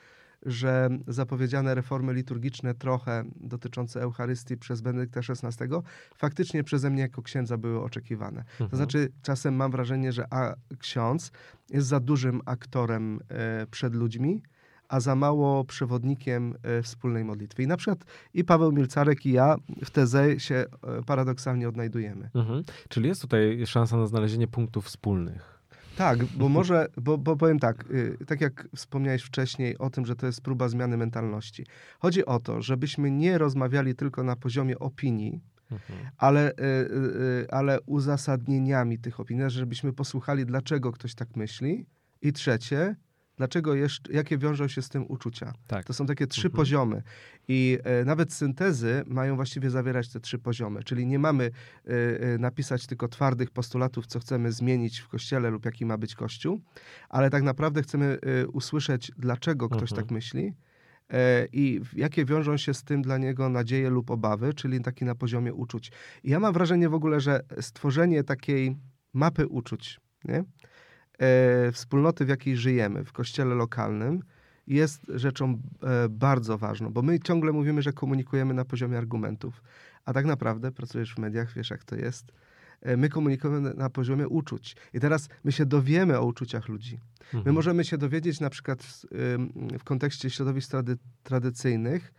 że 0.43 0.89
zapowiedziane 1.09 1.75
reformy 1.75 2.15
liturgiczne 2.15 2.75
trochę 2.75 3.25
dotyczące 3.37 4.01
Eucharystii 4.01 4.57
przez 4.57 4.81
Benedykta 4.81 5.21
XVI 5.21 5.67
faktycznie 6.15 6.65
przeze 6.65 6.91
mnie 6.91 7.03
jako 7.03 7.23
księdza 7.23 7.57
były 7.57 7.83
oczekiwane. 7.83 8.41
Mhm. 8.41 8.71
To 8.71 8.77
znaczy 8.77 9.13
czasem 9.23 9.55
mam 9.55 9.71
wrażenie, 9.71 10.13
że 10.13 10.25
a, 10.31 10.55
ksiądz 10.79 11.33
jest 11.71 11.89
za 11.89 12.01
dużym 12.01 12.41
aktorem 12.47 13.21
e, 13.29 13.67
przed 13.67 13.95
ludźmi, 13.95 14.43
a 14.89 15.01
za 15.01 15.15
mało 15.15 15.65
przewodnikiem 15.65 16.55
e, 16.63 16.83
wspólnej 16.83 17.25
modlitwy. 17.25 17.63
I 17.63 17.67
na 17.67 17.77
przykład 17.77 18.05
i 18.35 18.45
Paweł 18.45 18.73
Milcarek 18.73 19.27
i 19.27 19.33
ja 19.33 19.57
w 19.85 19.91
teze 19.91 20.41
się 20.41 20.55
e, 20.55 20.67
paradoksalnie 21.07 21.69
odnajdujemy. 21.69 22.31
Mhm. 22.35 22.65
Czyli 22.89 23.09
jest 23.09 23.21
tutaj 23.21 23.67
szansa 23.67 23.97
na 23.97 24.07
znalezienie 24.07 24.49
punktów 24.49 24.85
wspólnych. 24.85 25.59
Tak, 25.99 26.25
bo 26.25 26.49
może, 26.49 26.87
bo, 26.97 27.19
bo 27.19 27.37
powiem 27.37 27.59
tak, 27.59 27.91
y, 27.91 28.19
tak 28.27 28.41
jak 28.41 28.69
wspomniałeś 28.77 29.23
wcześniej 29.23 29.79
o 29.79 29.91
tym, 29.91 30.07
że 30.07 30.17
to 30.17 30.27
jest 30.27 30.41
próba 30.41 30.69
zmiany 30.69 30.97
mentalności. 30.97 31.67
Chodzi 31.99 32.27
o 32.27 32.41
to, 32.41 32.63
żebyśmy 32.63 33.11
nie 33.11 33.39
rozmawiali 33.39 33.95
tylko 33.95 34.23
na 34.23 34.37
poziomie 34.37 34.79
opinii, 34.79 35.41
mhm. 35.71 35.99
ale, 36.17 36.53
y, 36.53 36.55
y, 36.63 37.47
ale 37.51 37.81
uzasadnieniami 37.81 38.99
tych 38.99 39.21
opinii, 39.21 39.51
żebyśmy 39.51 39.93
posłuchali, 39.93 40.47
dlaczego 40.47 40.93
ktoś 40.93 41.15
tak 41.15 41.37
myśli. 41.37 41.87
I 42.23 42.33
trzecie, 42.33 42.97
dlaczego 43.39 43.75
jeszcze, 43.75 44.13
jakie 44.13 44.39
wiążą 44.39 44.69
się 44.69 44.83
z 44.83 44.89
tym 44.89 45.05
uczucia. 45.09 45.53
Tak. 45.67 45.85
To 45.85 45.93
są 45.93 46.07
takie 46.07 46.27
trzy 46.27 46.47
mhm. 46.47 46.57
poziomy. 46.57 47.03
I 47.49 47.79
e, 47.85 48.05
nawet 48.05 48.33
syntezy 48.33 49.03
mają 49.07 49.37
właściwie 49.37 49.71
zawierać 49.71 50.09
te 50.09 50.21
trzy 50.21 50.39
poziomy, 50.39 50.83
czyli 50.83 51.07
nie 51.07 51.19
mamy 51.19 51.45
e, 51.45 51.91
e, 52.35 52.39
napisać 52.39 52.87
tylko 52.87 53.09
twardych 53.09 53.51
postulatów, 53.51 54.07
co 54.07 54.21
chcemy 54.21 54.53
zmienić 54.53 54.99
w 54.99 55.09
kościele 55.09 55.51
lub 55.51 55.65
jaki 55.65 55.87
ma 55.87 55.99
być 55.99 56.15
kościół, 56.15 56.61
ale 57.09 57.31
tak 57.31 57.43
naprawdę 57.43 57.83
chcemy 57.83 58.19
e, 58.23 58.47
usłyszeć, 58.47 59.13
dlaczego 59.19 59.69
ktoś 59.69 59.91
mhm. 59.91 60.03
tak 60.03 60.11
myśli. 60.11 60.55
E, 61.13 61.47
I 61.53 61.81
jakie 61.97 62.25
wiążą 62.25 62.57
się 62.57 62.75
z 62.75 62.85
tym 62.85 63.03
dla 63.03 63.19
niego 63.19 63.49
nadzieje 63.49 63.91
lub 63.91 64.11
obawy, 64.11 64.55
czyli 64.55 64.81
taki 64.81 65.05
na 65.05 65.15
poziomie 65.15 65.55
uczuć. 65.55 65.93
I 66.25 66.31
ja 66.31 66.41
mam 66.41 66.53
wrażenie 66.53 66.89
w 66.89 66.95
ogóle, 66.95 67.21
że 67.21 67.41
stworzenie 67.61 68.25
takiej 68.25 68.77
mapy 69.13 69.47
uczuć, 69.47 70.01
nie? 70.25 70.45
E, 71.19 71.73
wspólnoty, 71.73 72.25
w 72.25 72.29
jakiej 72.29 72.57
żyjemy, 72.57 73.05
w 73.05 73.13
kościele 73.13 73.55
lokalnym, 73.55 74.23
jest 74.67 75.07
rzeczą 75.15 75.63
e, 75.83 76.09
bardzo 76.09 76.59
ważną, 76.59 76.91
bo 76.91 77.03
my 77.03 77.21
ciągle 77.21 77.53
mówimy, 77.53 77.83
że 77.83 77.93
komunikujemy 77.93 78.55
na 78.55 78.65
poziomie 78.65 78.99
argumentów, 78.99 79.63
a 80.05 80.13
tak 80.13 80.27
naprawdę 80.27 80.73
pracujesz 80.73 81.15
w 81.15 81.19
mediach, 81.19 81.53
wiesz 81.55 81.71
jak 81.71 81.85
to 81.85 81.97
jest. 81.97 82.33
E, 82.81 82.97
my 82.97 83.09
komunikujemy 83.09 83.75
na 83.75 83.91
poziomie 83.91 84.29
uczuć. 84.29 84.77
I 84.95 85.01
teraz 85.01 85.29
my 85.45 85.53
się 85.53 85.67
dowiemy 85.67 86.19
o 86.19 86.25
uczuciach 86.25 86.69
ludzi. 86.69 87.01
Mhm. 87.25 87.43
My 87.45 87.53
możemy 87.53 87.85
się 87.85 87.99
dowiedzieć 87.99 88.41
na 88.41 88.51
przykład 88.51 88.83
w, 88.83 89.07
w 89.79 89.85
kontekście 89.85 90.31
środowisk 90.31 90.71
trady, 90.71 90.97
tradycyjnych, 91.23 92.13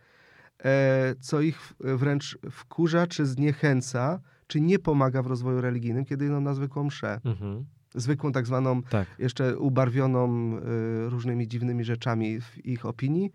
co 1.20 1.40
ich 1.40 1.72
wręcz 1.80 2.38
wkurza, 2.50 3.06
czy 3.06 3.26
zniechęca, 3.26 4.20
czy 4.46 4.60
nie 4.60 4.78
pomaga 4.78 5.22
w 5.22 5.26
rozwoju 5.26 5.60
religijnym, 5.60 6.04
kiedy 6.04 6.26
idą 6.26 6.40
na 6.40 6.54
zwykłą 6.54 6.84
mszę. 6.84 7.20
Mhm. 7.24 7.64
Zwykłą, 7.94 8.32
tak 8.32 8.46
zwaną, 8.46 8.82
tak. 8.82 9.08
jeszcze 9.18 9.58
ubarwioną 9.58 10.56
y, 10.58 11.10
różnymi 11.10 11.48
dziwnymi 11.48 11.84
rzeczami 11.84 12.40
w 12.40 12.66
ich 12.66 12.86
opinii, 12.86 13.32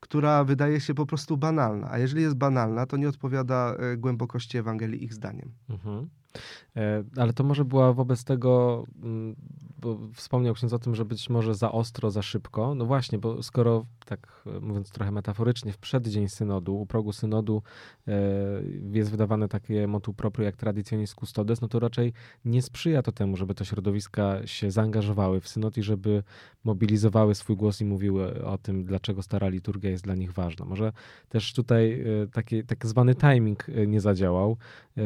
która 0.00 0.44
wydaje 0.44 0.80
się 0.80 0.94
po 0.94 1.06
prostu 1.06 1.36
banalna. 1.36 1.90
A 1.90 1.98
jeżeli 1.98 2.22
jest 2.22 2.36
banalna, 2.36 2.86
to 2.86 2.96
nie 2.96 3.08
odpowiada 3.08 3.76
głębokości 3.96 4.58
Ewangelii 4.58 5.04
ich 5.04 5.14
zdaniem. 5.14 5.50
Mhm. 5.70 6.08
E, 6.76 7.04
ale 7.16 7.32
to 7.32 7.44
może 7.44 7.64
była 7.64 7.92
wobec 7.92 8.24
tego, 8.24 8.84
mm, 9.02 9.36
bo 9.78 9.98
wspomniał 10.14 10.54
ksiądz 10.54 10.72
o 10.72 10.78
tym, 10.78 10.94
że 10.94 11.04
być 11.04 11.30
może 11.30 11.54
za 11.54 11.72
ostro, 11.72 12.10
za 12.10 12.22
szybko. 12.22 12.74
No 12.74 12.84
właśnie, 12.86 13.18
bo 13.18 13.42
skoro, 13.42 13.86
tak 14.06 14.42
mówiąc 14.60 14.90
trochę 14.90 15.10
metaforycznie, 15.10 15.72
w 15.72 15.78
przeddzień 15.78 16.28
synodu, 16.28 16.76
u 16.76 16.86
progu 16.86 17.12
synodu 17.12 17.62
e, 18.08 18.12
jest 18.92 19.10
wydawane 19.10 19.48
takie 19.48 19.86
motu 19.86 20.14
proprio 20.14 20.44
jak 20.44 20.56
traditionis 20.56 21.14
custodes, 21.14 21.60
no 21.60 21.68
to 21.68 21.78
raczej 21.78 22.12
nie 22.44 22.62
sprzyja 22.62 23.02
to 23.02 23.12
temu, 23.12 23.36
żeby 23.36 23.54
te 23.54 23.64
środowiska 23.64 24.46
się 24.46 24.70
zaangażowały 24.70 25.40
w 25.40 25.48
synod 25.48 25.76
i 25.78 25.82
żeby 25.82 26.22
mobilizowały 26.64 27.34
swój 27.34 27.56
głos 27.56 27.80
i 27.80 27.84
mówiły 27.84 28.44
o 28.44 28.58
tym, 28.58 28.84
dlaczego 28.84 29.22
stara 29.22 29.48
liturgia 29.48 29.90
jest 29.90 30.04
dla 30.04 30.14
nich 30.14 30.32
ważna. 30.32 30.64
Może 30.64 30.92
też 31.28 31.52
tutaj 31.52 32.00
e, 32.00 32.26
taki 32.26 32.64
tak 32.64 32.86
zwany 32.86 33.14
timing 33.14 33.66
nie 33.86 34.00
zadziałał, 34.00 34.56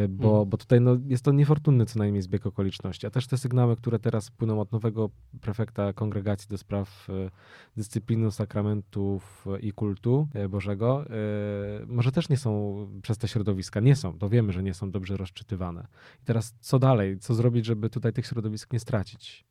bo, 0.08 0.28
mhm. 0.28 0.48
bo 0.48 0.56
tutaj 0.56 0.80
no, 0.80 0.96
jest 1.12 1.24
to 1.24 1.32
niefortunny 1.32 1.86
co 1.86 1.98
najmniej 1.98 2.22
zbieg 2.22 2.46
okoliczności. 2.46 3.06
A 3.06 3.10
też 3.10 3.26
te 3.26 3.38
sygnały, 3.38 3.76
które 3.76 3.98
teraz 3.98 4.30
płyną 4.30 4.60
od 4.60 4.72
nowego 4.72 5.10
prefekta 5.40 5.92
Kongregacji 5.92 6.48
do 6.48 6.58
Spraw 6.58 7.10
e, 7.10 7.30
Dyscypliny, 7.76 8.30
Sakramentów 8.30 9.46
i 9.60 9.72
Kultu 9.72 10.28
e, 10.34 10.48
Bożego, 10.48 11.04
e, 11.06 11.86
może 11.86 12.12
też 12.12 12.28
nie 12.28 12.36
są 12.36 12.76
przez 13.02 13.18
te 13.18 13.28
środowiska, 13.28 13.80
nie 13.80 13.96
są, 13.96 14.18
to 14.18 14.28
wiemy, 14.28 14.52
że 14.52 14.62
nie 14.62 14.74
są 14.74 14.90
dobrze 14.90 15.16
rozczytywane. 15.16 15.86
I 16.22 16.24
teraz 16.24 16.54
co 16.60 16.78
dalej? 16.78 17.18
Co 17.18 17.34
zrobić, 17.34 17.66
żeby 17.66 17.90
tutaj 17.90 18.12
tych 18.12 18.26
środowisk 18.26 18.72
nie 18.72 18.80
stracić? 18.80 19.44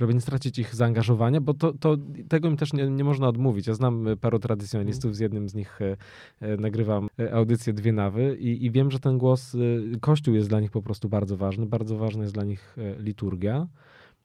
Żeby 0.00 0.14
nie 0.14 0.20
stracić 0.20 0.58
ich 0.58 0.74
zaangażowania, 0.74 1.40
bo 1.40 1.54
to, 1.54 1.72
to 1.72 1.96
tego 2.28 2.48
im 2.48 2.56
też 2.56 2.72
nie, 2.72 2.90
nie 2.90 3.04
można 3.04 3.28
odmówić. 3.28 3.66
Ja 3.66 3.74
znam 3.74 4.04
paru 4.20 4.38
tradycjonalistów, 4.38 5.16
z 5.16 5.18
jednym 5.18 5.48
z 5.48 5.54
nich 5.54 5.78
e, 5.82 5.96
e, 6.40 6.56
nagrywam 6.56 7.08
e, 7.18 7.34
audycję 7.34 7.72
Dwie 7.72 7.92
Nawy 7.92 8.36
i, 8.40 8.64
i 8.64 8.70
wiem, 8.70 8.90
że 8.90 8.98
ten 8.98 9.18
głos, 9.18 9.56
Kościół 10.00 10.34
jest 10.34 10.48
dla 10.48 10.60
nich 10.60 10.70
po 10.70 10.82
prostu 10.82 11.08
bardzo 11.08 11.36
ważny, 11.36 11.66
bardzo 11.66 11.96
ważna 11.96 12.22
jest 12.22 12.34
dla 12.34 12.44
nich 12.44 12.76
liturgia, 12.98 13.66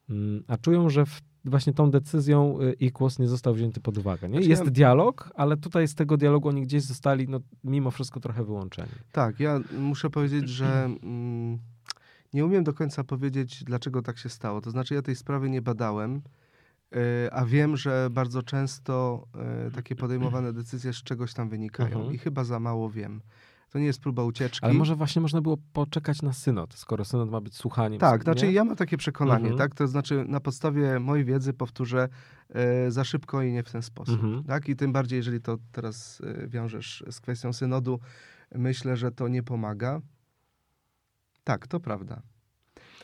mm, 0.10 0.44
a 0.48 0.58
czują, 0.58 0.90
że 0.90 1.06
w 1.06 1.22
właśnie 1.46 1.74
tą 1.74 1.92
decyzją 1.92 2.60
ich 2.80 2.92
głos 2.92 3.20
nie 3.20 3.28
został 3.28 3.54
wzięty 3.54 3.82
pod 3.82 3.98
uwagę. 3.98 4.30
Nie? 4.30 4.34
Znaczy 4.34 4.50
jest 4.50 4.70
dialog, 4.70 5.32
ale 5.36 5.58
tutaj 5.58 5.88
z 5.88 5.96
tego 5.96 6.18
dialogu 6.18 6.50
oni 6.50 6.62
gdzieś 6.62 6.84
zostali 6.84 7.28
no, 7.28 7.40
mimo 7.64 7.92
wszystko 7.92 8.20
trochę 8.20 8.44
wyłączeni. 8.44 8.92
Tak, 9.12 9.40
ja 9.40 9.60
muszę 9.80 10.10
powiedzieć, 10.10 10.50
że 10.50 10.86
mm, 11.04 11.60
nie 12.36 12.45
umiem 12.45 12.63
do 12.63 12.74
końca 12.74 13.04
powiedzieć, 13.04 13.63
dlaczego 13.63 14.02
tak 14.02 14.17
się 14.17 14.30
stało. 14.30 14.62
To 14.62 14.71
znaczy, 14.71 14.93
ja 14.93 15.02
tej 15.02 15.15
sprawy 15.15 15.50
nie 15.50 15.62
badałem, 15.62 16.21
e, 16.95 17.34
a 17.34 17.45
wiem, 17.45 17.78
że 17.78 18.08
bardzo 18.12 18.43
często 18.43 19.28
e, 19.67 19.71
takie 19.71 19.95
podejmowane 19.95 20.54
decyzje 20.54 20.93
z 20.93 21.04
czegoś 21.04 21.34
tam 21.34 21.50
wynikają 21.50 21.98
mhm. 21.98 22.13
i 22.13 22.17
chyba 22.17 22.43
za 22.43 22.60
mało 22.60 22.89
wiem. 22.89 23.21
To 23.69 23.80
nie 23.80 23.86
jest 23.86 24.02
próba 24.02 24.24
ucieczki. 24.24 24.65
Ale 24.65 24.74
może 24.74 24.95
właśnie 24.95 25.21
można 25.21 25.41
było 25.41 25.58
poczekać 25.74 26.21
na 26.21 26.34
synod, 26.34 26.74
skoro 26.74 27.06
synod 27.06 27.30
ma 27.30 27.41
być 27.41 27.56
słuchaniem. 27.56 28.00
Tak, 28.00 28.24
znaczy 28.24 28.52
ja 28.52 28.63
mam 28.63 28.76
takie 28.76 28.98
przekonanie, 28.98 29.50
mhm. 29.50 29.58
tak? 29.58 29.76
To 29.76 29.88
znaczy 29.88 30.26
na 30.28 30.39
podstawie 30.39 31.00
mojej 31.00 31.26
wiedzy 31.26 31.54
powtórzę 31.54 32.10
e, 32.50 32.91
za 32.91 33.04
szybko 33.04 33.41
i 33.41 33.52
nie 33.52 33.63
w 33.63 33.71
ten 33.71 33.82
sposób. 33.82 34.24
Mhm. 34.24 34.43
Tak? 34.43 34.69
I 34.69 34.76
tym 34.76 34.93
bardziej, 34.93 35.17
jeżeli 35.17 35.41
to 35.41 35.58
teraz 35.71 36.21
e, 36.21 36.48
wiążesz 36.48 37.04
z 37.12 37.21
kwestią 37.21 37.54
synodu, 37.54 38.00
myślę, 38.56 38.98
że 38.98 39.12
to 39.12 39.28
nie 39.28 39.43
pomaga. 39.43 40.02
Tak, 41.46 41.68
to 41.68 41.80
prawda. 41.80 42.22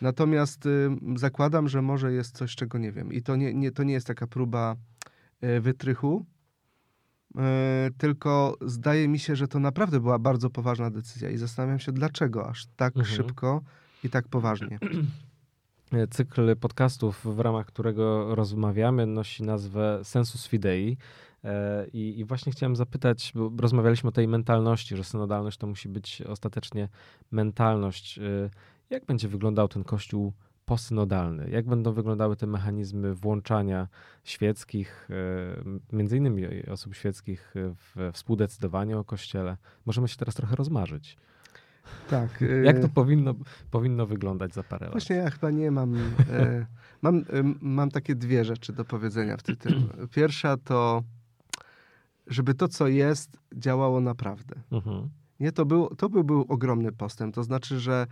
Natomiast 0.01 0.65
y, 0.65 0.89
zakładam, 1.15 1.69
że 1.69 1.81
może 1.81 2.13
jest 2.13 2.37
coś, 2.37 2.55
czego 2.55 2.77
nie 2.77 2.91
wiem. 2.91 3.13
I 3.13 3.21
to 3.21 3.35
nie, 3.35 3.53
nie, 3.53 3.71
to 3.71 3.83
nie 3.83 3.93
jest 3.93 4.07
taka 4.07 4.27
próba 4.27 4.75
y, 5.43 5.61
wytrychu, 5.61 6.25
y, 7.35 7.39
tylko 7.97 8.57
zdaje 8.61 9.07
mi 9.07 9.19
się, 9.19 9.35
że 9.35 9.47
to 9.47 9.59
naprawdę 9.59 9.99
była 9.99 10.19
bardzo 10.19 10.49
poważna 10.49 10.91
decyzja 10.91 11.29
i 11.29 11.37
zastanawiam 11.37 11.79
się, 11.79 11.91
dlaczego 11.91 12.49
aż 12.49 12.65
tak 12.75 12.97
mhm. 12.97 13.15
szybko 13.15 13.61
i 14.03 14.09
tak 14.09 14.27
poważnie. 14.27 14.79
Cykl 16.09 16.55
podcastów, 16.55 17.35
w 17.35 17.39
ramach 17.39 17.65
którego 17.65 18.35
rozmawiamy, 18.35 19.05
nosi 19.05 19.43
nazwę 19.43 19.99
Sensus 20.03 20.47
Fidei. 20.47 20.97
E, 21.43 21.87
I, 21.87 22.19
I, 22.19 22.25
właśnie 22.25 22.51
chciałem 22.51 22.75
zapytać, 22.75 23.31
bo 23.35 23.51
rozmawialiśmy 23.59 24.09
o 24.09 24.11
tej 24.11 24.27
mentalności, 24.27 24.97
że 24.97 25.03
synodalność 25.03 25.57
to 25.57 25.67
musi 25.67 25.89
być 25.89 26.21
ostatecznie 26.21 26.89
mentalność. 27.31 28.19
E, 28.19 28.49
jak 28.89 29.05
będzie 29.05 29.27
wyglądał 29.27 29.67
ten 29.67 29.83
kościół 29.83 30.33
posynodalny? 30.65 31.49
Jak 31.49 31.65
będą 31.65 31.93
wyglądały 31.93 32.35
te 32.35 32.47
mechanizmy 32.47 33.15
włączania 33.15 33.87
świeckich, 34.23 35.09
e, 35.91 35.95
między 35.95 36.17
innymi 36.17 36.65
osób 36.69 36.95
świeckich 36.95 37.53
w 37.55 38.11
współdecydowanie 38.13 38.97
o 38.97 39.03
kościele? 39.03 39.57
Możemy 39.85 40.07
się 40.07 40.17
teraz 40.17 40.35
trochę 40.35 40.55
rozmarzyć. 40.55 41.17
Tak. 42.09 42.43
Jak 42.63 42.79
to 42.79 42.89
powinno, 42.89 43.33
powinno 43.71 44.05
wyglądać 44.05 44.53
za 44.53 44.63
parę 44.63 44.85
lat? 44.85 44.93
Właśnie 44.93 45.15
ja 45.15 45.29
chyba 45.29 45.51
nie 45.51 45.71
mam. 45.71 45.95
mam, 47.01 47.23
mam 47.61 47.91
takie 47.91 48.15
dwie 48.15 48.45
rzeczy 48.45 48.73
do 48.73 48.85
powiedzenia 48.85 49.37
w 49.37 49.43
tym. 49.43 49.57
Pierwsza 50.15 50.57
to 50.57 51.03
żeby 52.27 52.53
to, 52.53 52.67
co 52.67 52.87
jest, 52.87 53.37
działało 53.55 54.01
naprawdę. 54.01 54.55
Mhm. 54.71 55.09
Nie, 55.39 55.51
to, 55.51 55.65
był, 55.65 55.95
to 55.95 56.09
by 56.09 56.23
był 56.23 56.45
ogromny 56.49 56.91
postęp. 56.91 57.35
To 57.35 57.43
znaczy, 57.43 57.79
że 57.79 58.07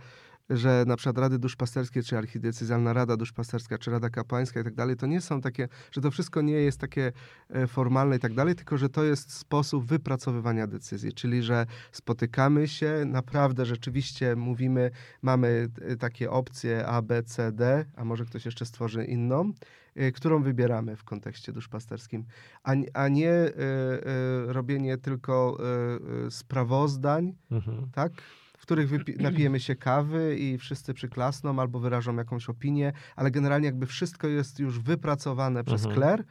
że 0.50 0.84
na 0.86 0.96
przykład 0.96 1.18
Rady 1.18 1.38
Duszpasterskie, 1.38 2.02
czy 2.02 2.18
Archidiecezjalna 2.18 2.92
Rada 2.92 3.16
Duszpasterska, 3.16 3.78
czy 3.78 3.90
Rada 3.90 4.10
Kapłańska 4.10 4.60
i 4.60 4.64
tak 4.64 4.74
dalej, 4.74 4.96
to 4.96 5.06
nie 5.06 5.20
są 5.20 5.40
takie, 5.40 5.68
że 5.92 6.00
to 6.00 6.10
wszystko 6.10 6.42
nie 6.42 6.52
jest 6.52 6.78
takie 6.78 7.12
e, 7.50 7.66
formalne 7.66 8.16
i 8.16 8.18
tak 8.18 8.34
dalej, 8.34 8.54
tylko 8.54 8.78
że 8.78 8.88
to 8.88 9.04
jest 9.04 9.32
sposób 9.32 9.86
wypracowywania 9.86 10.66
decyzji, 10.66 11.12
czyli 11.12 11.42
że 11.42 11.66
spotykamy 11.92 12.68
się, 12.68 13.04
naprawdę 13.06 13.66
rzeczywiście 13.66 14.36
mówimy, 14.36 14.90
mamy 15.22 15.68
e, 15.80 15.96
takie 15.96 16.30
opcje 16.30 16.86
A, 16.86 17.02
B, 17.02 17.22
C, 17.22 17.52
D, 17.52 17.84
a 17.96 18.04
może 18.04 18.24
ktoś 18.24 18.44
jeszcze 18.44 18.66
stworzy 18.66 19.04
inną, 19.04 19.52
e, 19.94 20.12
którą 20.12 20.42
wybieramy 20.42 20.96
w 20.96 21.04
kontekście 21.04 21.52
duszpasterskim, 21.52 22.24
a, 22.64 22.72
a 22.94 23.08
nie 23.08 23.32
y, 23.32 23.52
y, 24.48 24.52
robienie 24.52 24.98
tylko 24.98 25.58
y, 26.26 26.30
sprawozdań, 26.30 27.34
mhm. 27.50 27.90
tak? 27.92 28.12
W 28.60 28.62
których 28.62 28.90
napijemy 29.18 29.60
się 29.60 29.76
kawy 29.76 30.36
i 30.38 30.58
wszyscy 30.58 30.94
przyklasną 30.94 31.60
albo 31.60 31.80
wyrażą 31.80 32.16
jakąś 32.16 32.48
opinię, 32.48 32.92
ale 33.16 33.30
generalnie 33.30 33.66
jakby 33.66 33.86
wszystko 33.86 34.28
jest 34.28 34.58
już 34.58 34.80
wypracowane 34.80 35.64
przez 35.64 35.86
mhm. 35.86 35.94
kler 35.94 36.24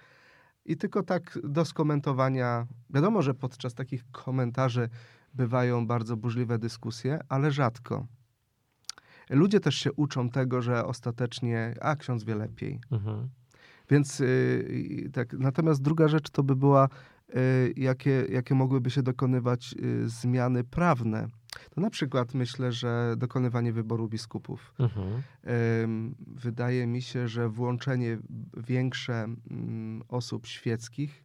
i 0.65 0.77
tylko 0.77 1.03
tak 1.03 1.39
do 1.43 1.65
skomentowania. 1.65 2.67
Wiadomo, 2.89 3.21
że 3.21 3.33
podczas 3.33 3.73
takich 3.73 4.11
komentarzy 4.11 4.89
bywają 5.33 5.87
bardzo 5.87 6.17
burzliwe 6.17 6.59
dyskusje, 6.59 7.19
ale 7.29 7.51
rzadko. 7.51 8.07
Ludzie 9.29 9.59
też 9.59 9.75
się 9.75 9.93
uczą 9.93 10.29
tego, 10.29 10.61
że 10.61 10.85
ostatecznie, 10.85 11.75
a 11.81 11.95
ksiądz 11.95 12.23
wie 12.23 12.35
lepiej. 12.35 12.79
Mhm. 12.91 13.29
Więc 13.89 14.19
yy, 14.19 15.09
tak. 15.13 15.33
Natomiast 15.33 15.81
druga 15.81 16.07
rzecz 16.07 16.29
to 16.29 16.43
by 16.43 16.55
była, 16.55 16.89
yy, 17.29 17.73
jakie, 17.77 18.25
jakie 18.29 18.55
mogłyby 18.55 18.89
się 18.89 19.03
dokonywać 19.03 19.73
yy, 19.73 20.09
zmiany 20.09 20.63
prawne 20.63 21.27
to 21.69 21.81
na 21.81 21.89
przykład 21.89 22.33
myślę, 22.33 22.71
że 22.71 23.15
dokonywanie 23.17 23.73
wyboru 23.73 24.07
biskupów. 24.07 24.73
Mhm. 24.79 26.15
Wydaje 26.27 26.87
mi 26.87 27.01
się, 27.01 27.27
że 27.27 27.49
włączenie 27.49 28.17
większe 28.57 29.23
mm, 29.23 30.03
osób 30.07 30.47
świeckich 30.47 31.23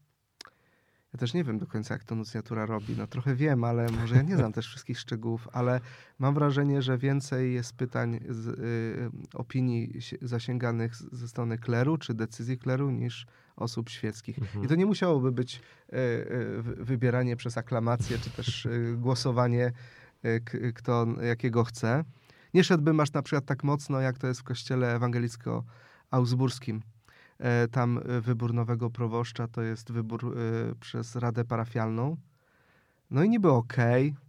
ja 1.14 1.18
też 1.18 1.34
nie 1.34 1.44
wiem 1.44 1.58
do 1.58 1.66
końca, 1.66 1.94
jak 1.94 2.04
to 2.04 2.14
nucjatura 2.14 2.66
robi. 2.66 2.94
No 2.98 3.06
trochę 3.06 3.34
wiem, 3.34 3.64
ale 3.64 3.86
może 4.00 4.16
ja 4.16 4.22
nie 4.22 4.36
znam 4.36 4.52
też 4.52 4.66
wszystkich 4.66 4.98
szczegółów, 4.98 5.48
ale 5.52 5.80
mam 6.18 6.34
wrażenie, 6.34 6.82
że 6.82 6.98
więcej 6.98 7.54
jest 7.54 7.76
pytań, 7.76 8.20
z, 8.28 8.46
y, 8.48 9.10
opinii 9.34 9.92
zasięganych 10.22 10.96
ze 10.96 11.28
strony 11.28 11.58
kleru, 11.58 11.98
czy 11.98 12.14
decyzji 12.14 12.58
kleru, 12.58 12.90
niż 12.90 13.26
osób 13.56 13.90
świeckich. 13.90 14.38
Mhm. 14.38 14.64
I 14.64 14.68
to 14.68 14.74
nie 14.74 14.86
musiałoby 14.86 15.32
być 15.32 15.56
y, 15.92 15.96
y, 15.96 16.62
wybieranie 16.62 17.36
przez 17.36 17.58
aklamację, 17.58 18.18
czy 18.18 18.30
też 18.30 18.66
y, 18.66 18.96
głosowanie 18.98 19.72
kto 20.74 21.06
jakiego 21.22 21.64
chce. 21.64 22.04
Nie 22.54 22.64
szedłbym 22.64 23.00
aż 23.00 23.12
na 23.12 23.22
przykład 23.22 23.44
tak 23.44 23.64
mocno, 23.64 24.00
jak 24.00 24.18
to 24.18 24.26
jest 24.26 24.40
w 24.40 24.44
kościele 24.44 24.98
ewangelicko-augsburskim. 24.98 26.80
E, 27.38 27.68
tam 27.68 27.98
e, 27.98 28.20
wybór 28.20 28.54
nowego 28.54 28.90
proboszcza 28.90 29.48
to 29.48 29.62
jest 29.62 29.92
wybór 29.92 30.36
e, 30.38 30.74
przez 30.74 31.16
Radę 31.16 31.44
Parafialną. 31.44 32.16
No 33.10 33.22
i 33.22 33.28
niby 33.28 33.50
okej, 33.50 34.08
okay, 34.08 34.24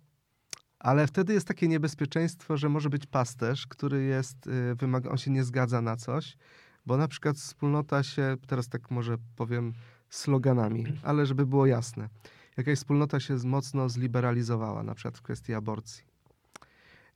ale 0.79 1.07
wtedy 1.07 1.33
jest 1.33 1.47
takie 1.47 1.67
niebezpieczeństwo, 1.67 2.57
że 2.57 2.69
może 2.69 2.89
być 2.89 3.05
pasterz, 3.05 3.67
który 3.67 4.03
jest, 4.03 4.49
wymaga, 4.75 5.09
on 5.09 5.17
się 5.17 5.31
nie 5.31 5.43
zgadza 5.43 5.81
na 5.81 5.95
coś, 5.95 6.37
bo 6.85 6.97
na 6.97 7.07
przykład 7.07 7.37
wspólnota 7.37 8.03
się, 8.03 8.35
teraz 8.47 8.69
tak 8.69 8.91
może 8.91 9.17
powiem 9.35 9.73
sloganami, 10.09 10.85
ale 11.03 11.25
żeby 11.25 11.45
było 11.45 11.65
jasne, 11.65 12.09
jakaś 12.57 12.77
wspólnota 12.77 13.19
się 13.19 13.37
mocno 13.45 13.89
zliberalizowała, 13.89 14.83
na 14.83 14.95
przykład 14.95 15.17
w 15.17 15.21
kwestii 15.21 15.53
aborcji. 15.53 16.03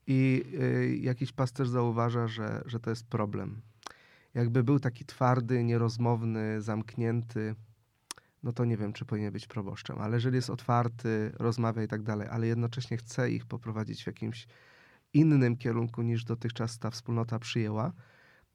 I 0.07 0.43
y, 0.61 0.97
jakiś 1.01 1.31
pasterz 1.31 1.69
zauważa, 1.69 2.27
że, 2.27 2.61
że 2.65 2.79
to 2.79 2.89
jest 2.89 3.07
problem. 3.07 3.61
Jakby 4.33 4.63
był 4.63 4.79
taki 4.79 5.05
twardy, 5.05 5.63
nierozmowny, 5.63 6.61
zamknięty, 6.61 7.55
no 8.43 8.53
to 8.53 8.65
nie 8.65 8.77
wiem, 8.77 8.93
czy 8.93 9.05
powinien 9.05 9.33
być 9.33 9.47
proboszczem. 9.47 9.99
Ale 9.99 10.17
jeżeli 10.17 10.35
jest 10.35 10.49
otwarty, 10.49 11.31
rozmawia 11.39 11.83
i 11.83 11.87
tak 11.87 12.03
dalej, 12.03 12.27
ale 12.31 12.47
jednocześnie 12.47 12.97
chce 12.97 13.31
ich 13.31 13.45
poprowadzić 13.45 14.03
w 14.03 14.07
jakimś 14.07 14.47
innym 15.13 15.57
kierunku 15.57 16.01
niż 16.01 16.23
dotychczas 16.23 16.79
ta 16.79 16.91
wspólnota 16.91 17.39
przyjęła, 17.39 17.91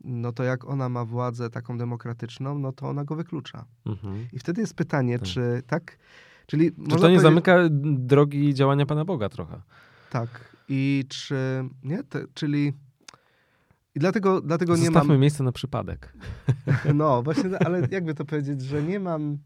no 0.04 0.32
to 0.32 0.44
jak 0.44 0.64
ona 0.64 0.88
ma 0.88 1.04
władzę 1.04 1.50
taką 1.50 1.78
demokratyczną, 1.78 2.58
no 2.58 2.72
to 2.72 2.88
ona 2.88 3.04
go 3.04 3.16
wyklucza. 3.16 3.64
Mhm. 3.86 4.28
I 4.32 4.38
wtedy 4.38 4.60
jest 4.60 4.74
pytanie, 4.74 5.18
tak. 5.18 5.28
czy 5.28 5.62
tak... 5.66 5.98
Czyli 6.46 6.72
czy 6.90 6.96
to 6.96 7.10
nie 7.10 7.20
zamyka 7.20 7.58
drogi 7.70 8.54
działania 8.54 8.86
Pana 8.86 9.04
Boga 9.04 9.28
trochę? 9.28 9.60
Tak. 10.10 10.54
I 10.68 11.04
czy... 11.08 11.64
Nie? 11.84 12.02
Te, 12.02 12.24
czyli... 12.34 12.72
I 13.94 14.00
dlatego, 14.00 14.40
dlatego 14.40 14.76
nie 14.76 14.82
mam... 14.82 14.92
Zostawmy 14.94 15.18
miejsce 15.18 15.44
na 15.44 15.52
przypadek. 15.52 16.12
No, 16.94 17.22
właśnie, 17.22 17.58
ale 17.66 17.88
jakby 17.90 18.14
to 18.14 18.24
powiedzieć, 18.24 18.62
że 18.62 18.82
nie 18.82 19.00
mam 19.00 19.38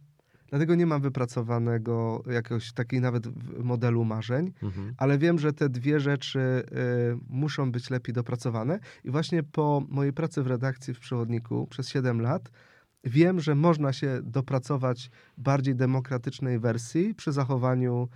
Dlatego 0.51 0.75
nie 0.75 0.87
mam 0.87 1.01
wypracowanego 1.01 2.23
jakiegoś 2.31 2.73
takiej 2.73 3.01
nawet 3.01 3.29
modelu 3.59 4.05
marzeń, 4.05 4.53
mhm. 4.63 4.95
ale 4.97 5.19
wiem, 5.19 5.39
że 5.39 5.53
te 5.53 5.69
dwie 5.69 6.01
rzeczy 6.01 6.39
y, 6.39 6.65
muszą 7.29 7.73
być 7.73 7.91
lepiej 7.91 8.15
dopracowane. 8.15 8.79
I 9.05 9.11
właśnie 9.11 9.43
po 9.43 9.83
mojej 9.89 10.13
pracy 10.13 10.43
w 10.43 10.47
redakcji 10.47 10.95
w 10.95 10.99
Przewodniku 10.99 11.67
przez 11.67 11.89
7 11.89 12.21
lat 12.21 12.51
wiem, 13.09 13.41
że 13.41 13.55
można 13.55 13.93
się 13.93 14.21
dopracować 14.23 15.11
bardziej 15.39 15.75
demokratycznej 15.75 16.59
wersji 16.59 17.15
przy 17.15 17.33
zachowaniu 17.33 18.09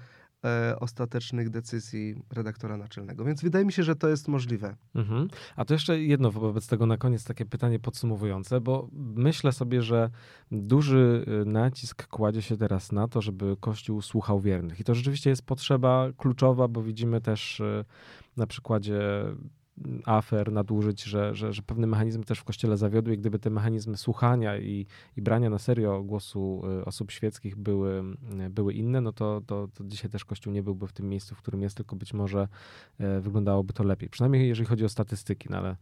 e, 0.44 0.76
ostatecznych 0.80 1.50
decyzji 1.50 2.14
redaktora 2.32 2.76
naczelnego. 2.76 3.24
Więc 3.24 3.42
wydaje 3.42 3.64
mi 3.64 3.72
się, 3.72 3.82
że 3.82 3.96
to 3.96 4.08
jest 4.08 4.28
możliwe. 4.28 4.76
Mhm. 4.94 5.28
A 5.56 5.64
to 5.64 5.74
jeszcze 5.74 6.00
jedno 6.00 6.30
wobec 6.30 6.66
tego 6.66 6.86
na 6.86 6.96
koniec 6.96 7.24
takie 7.24 7.46
pytanie 7.46 7.78
podsumowujące, 7.78 8.60
bo 8.60 8.88
myślę 8.92 9.52
sobie, 9.52 9.82
że 9.82 10.10
duży 10.50 11.24
y, 11.42 11.44
nacisk 11.44 12.06
kładzie 12.06 12.42
się 12.42 12.56
teraz 12.56 12.92
na 12.92 13.08
to, 13.08 13.22
żeby 13.22 13.56
Kościół 13.60 14.02
słuchał 14.02 14.40
wiernych. 14.40 14.80
I 14.80 14.84
to 14.84 14.94
rzeczywiście 14.94 15.30
jest 15.30 15.46
potrzeba 15.46 16.08
kluczowa, 16.16 16.68
bo 16.68 16.82
widzimy 16.82 17.20
też 17.20 17.60
y, 17.60 17.84
na 18.36 18.46
przykładzie 18.46 19.00
afer, 20.04 20.52
nadużyć, 20.52 21.02
że, 21.02 21.34
że, 21.34 21.52
że 21.52 21.62
pewne 21.62 21.86
mechanizmy 21.86 22.24
też 22.24 22.38
w 22.38 22.44
Kościele 22.44 22.76
zawiodły 22.76 23.14
i 23.14 23.18
gdyby 23.18 23.38
te 23.38 23.50
mechanizmy 23.50 23.96
słuchania 23.96 24.58
i, 24.58 24.86
i 25.16 25.22
brania 25.22 25.50
na 25.50 25.58
serio 25.58 26.02
głosu 26.02 26.62
y, 26.80 26.84
osób 26.84 27.10
świeckich 27.10 27.56
były, 27.56 28.04
y, 28.46 28.50
były 28.50 28.72
inne, 28.72 29.00
no 29.00 29.12
to, 29.12 29.40
to, 29.46 29.68
to 29.74 29.84
dzisiaj 29.84 30.10
też 30.10 30.24
Kościół 30.24 30.52
nie 30.52 30.62
byłby 30.62 30.86
w 30.86 30.92
tym 30.92 31.08
miejscu, 31.08 31.34
w 31.34 31.38
którym 31.38 31.62
jest, 31.62 31.76
tylko 31.76 31.96
być 31.96 32.14
może 32.14 32.48
e, 32.98 33.20
wyglądałoby 33.20 33.72
to 33.72 33.84
lepiej. 33.84 34.08
Przynajmniej 34.08 34.48
jeżeli 34.48 34.66
chodzi 34.68 34.84
o 34.84 34.88
statystyki, 34.88 35.48
no 35.50 35.56
ale 35.56 35.76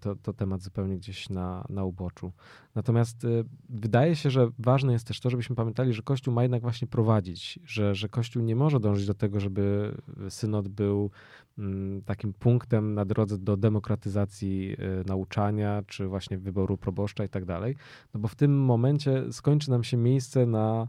to, 0.00 0.16
to 0.16 0.32
temat 0.32 0.62
zupełnie 0.62 0.96
gdzieś 0.96 1.30
na, 1.30 1.64
na 1.68 1.84
uboczu. 1.84 2.32
Natomiast 2.74 3.24
e, 3.24 3.28
wydaje 3.68 4.16
się, 4.16 4.30
że 4.30 4.48
ważne 4.58 4.92
jest 4.92 5.06
też 5.06 5.20
to, 5.20 5.30
żebyśmy 5.30 5.56
pamiętali, 5.56 5.92
że 5.92 6.02
Kościół 6.02 6.34
ma 6.34 6.42
jednak 6.42 6.62
właśnie 6.62 6.88
prowadzić, 6.88 7.58
że, 7.64 7.94
że 7.94 8.08
Kościół 8.08 8.42
nie 8.42 8.56
może 8.56 8.80
dążyć 8.80 9.06
do 9.06 9.14
tego, 9.14 9.40
żeby 9.40 9.94
synod 10.28 10.68
był 10.68 11.10
Mm, 11.58 12.02
takim 12.02 12.32
punktem 12.32 12.94
na 12.94 13.04
drodze 13.04 13.38
do 13.38 13.56
demokratyzacji 13.56 14.76
y, 15.00 15.04
nauczania, 15.06 15.82
czy 15.86 16.06
właśnie 16.06 16.38
wyboru 16.38 16.76
proboszcza 16.76 17.24
i 17.24 17.28
tak 17.28 17.44
dalej. 17.44 17.76
No 18.14 18.20
bo 18.20 18.28
w 18.28 18.34
tym 18.34 18.60
momencie 18.60 19.32
skończy 19.32 19.70
nam 19.70 19.84
się 19.84 19.96
miejsce 19.96 20.46
na, 20.46 20.82
e, 20.82 20.88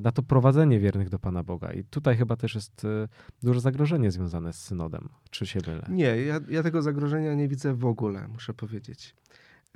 na 0.00 0.12
to 0.12 0.22
prowadzenie 0.22 0.80
wiernych 0.80 1.08
do 1.08 1.18
Pana 1.18 1.42
Boga. 1.42 1.72
I 1.72 1.84
tutaj 1.84 2.16
chyba 2.16 2.36
też 2.36 2.54
jest 2.54 2.84
y, 2.84 3.08
duże 3.42 3.60
zagrożenie 3.60 4.10
związane 4.10 4.52
z 4.52 4.58
synodem. 4.58 5.08
Czy 5.30 5.46
się 5.46 5.60
mylę? 5.66 5.86
Nie, 5.88 6.16
ja, 6.22 6.40
ja 6.48 6.62
tego 6.62 6.82
zagrożenia 6.82 7.34
nie 7.34 7.48
widzę 7.48 7.74
w 7.74 7.84
ogóle, 7.84 8.28
muszę 8.28 8.54
powiedzieć. 8.54 9.14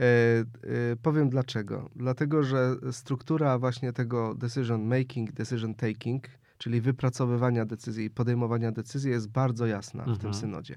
E, 0.01 0.05
e, 0.05 0.45
powiem 1.03 1.31
dlaczego. 1.31 1.91
Dlatego, 1.97 2.43
że 2.43 2.77
struktura 2.93 3.59
właśnie 3.59 3.93
tego 3.93 4.35
decision 4.35 4.85
making, 4.85 5.33
decision 5.33 5.75
taking 5.75 6.29
czyli 6.59 6.81
wypracowywania 6.81 7.65
decyzji 7.65 8.05
i 8.05 8.11
podejmowania 8.11 8.73
decyzji 8.73 9.11
jest 9.11 9.29
bardzo 9.29 9.67
jasna 9.67 10.05
w 10.05 10.09
mhm. 10.09 10.19
tym 10.19 10.35
synodzie. 10.35 10.77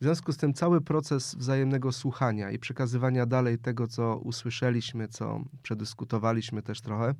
W 0.00 0.04
związku 0.04 0.32
z 0.32 0.36
tym 0.36 0.54
cały 0.54 0.80
proces 0.80 1.34
wzajemnego 1.34 1.92
słuchania 1.92 2.50
i 2.50 2.58
przekazywania 2.58 3.26
dalej 3.26 3.58
tego, 3.58 3.86
co 3.86 4.16
usłyszeliśmy, 4.16 5.08
co 5.08 5.40
przedyskutowaliśmy 5.62 6.62
też 6.62 6.80
trochę, 6.80 7.14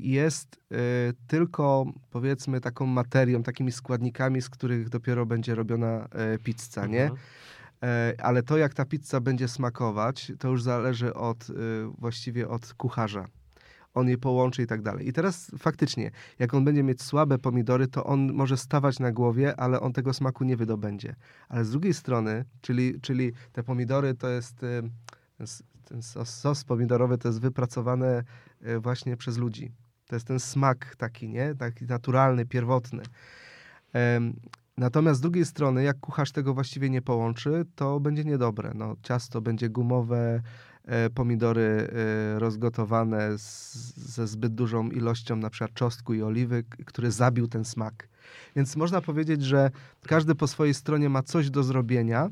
jest 0.00 0.56
y, 0.56 0.76
tylko 1.26 1.86
powiedzmy 2.10 2.60
taką 2.60 2.86
materią, 2.86 3.42
takimi 3.42 3.72
składnikami, 3.72 4.42
z 4.42 4.50
których 4.50 4.88
dopiero 4.88 5.26
będzie 5.26 5.54
robiona 5.54 6.08
e, 6.12 6.38
pizza, 6.38 6.86
nie? 6.86 7.02
Mhm. 7.02 7.20
E, 7.82 8.14
ale 8.18 8.42
to, 8.42 8.58
jak 8.58 8.74
ta 8.74 8.84
pizza 8.84 9.20
będzie 9.20 9.48
smakować, 9.48 10.32
to 10.38 10.48
już 10.48 10.62
zależy 10.62 11.14
od 11.14 11.50
y, 11.50 11.54
właściwie 11.98 12.48
od 12.48 12.74
kucharza 12.74 13.26
on 13.94 14.08
je 14.08 14.18
połączy 14.18 14.62
i 14.62 14.66
tak 14.66 14.82
dalej. 14.82 15.08
I 15.08 15.12
teraz 15.12 15.50
faktycznie, 15.58 16.10
jak 16.38 16.54
on 16.54 16.64
będzie 16.64 16.82
mieć 16.82 17.02
słabe 17.02 17.38
pomidory, 17.38 17.88
to 17.88 18.04
on 18.04 18.32
może 18.32 18.56
stawać 18.56 18.98
na 18.98 19.12
głowie, 19.12 19.60
ale 19.60 19.80
on 19.80 19.92
tego 19.92 20.14
smaku 20.14 20.44
nie 20.44 20.56
wydobędzie. 20.56 21.14
Ale 21.48 21.64
z 21.64 21.70
drugiej 21.70 21.94
strony, 21.94 22.44
czyli, 22.60 23.00
czyli 23.00 23.32
te 23.52 23.62
pomidory 23.62 24.14
to 24.14 24.28
jest 24.28 24.62
y, 24.62 24.82
ten 25.84 26.02
sos, 26.24 26.64
pomidorowy 26.64 27.18
to 27.18 27.28
jest 27.28 27.40
wypracowane 27.40 28.18
y, 28.18 28.24
właśnie 28.80 29.16
przez 29.16 29.38
ludzi. 29.38 29.72
To 30.06 30.16
jest 30.16 30.26
ten 30.26 30.40
smak 30.40 30.96
taki, 30.96 31.28
nie? 31.28 31.54
Taki 31.54 31.84
naturalny, 31.84 32.46
pierwotny. 32.46 33.02
Natomiast 34.76 35.18
z 35.18 35.20
drugiej 35.20 35.44
strony, 35.44 35.82
jak 35.82 36.00
kucharz 36.00 36.32
tego 36.32 36.54
właściwie 36.54 36.90
nie 36.90 37.02
połączy, 37.02 37.64
to 37.74 38.00
będzie 38.00 38.24
niedobre. 38.24 38.72
No, 38.74 38.96
ciasto 39.02 39.40
będzie 39.40 39.68
gumowe, 39.68 40.42
E, 40.84 41.10
pomidory 41.10 41.88
e, 42.36 42.38
rozgotowane 42.38 43.38
z, 43.38 43.74
ze 43.96 44.26
zbyt 44.26 44.54
dużą 44.54 44.90
ilością 44.90 45.36
na 45.36 45.50
przykład 45.50 45.74
czosnku 45.74 46.14
i 46.14 46.22
oliwy, 46.22 46.64
który 46.86 47.10
zabił 47.10 47.48
ten 47.48 47.64
smak. 47.64 48.08
Więc 48.56 48.76
można 48.76 49.00
powiedzieć, 49.00 49.42
że 49.42 49.70
każdy 50.06 50.34
po 50.34 50.46
swojej 50.46 50.74
stronie 50.74 51.08
ma 51.08 51.22
coś 51.22 51.50
do 51.50 51.62
zrobienia, 51.62 52.30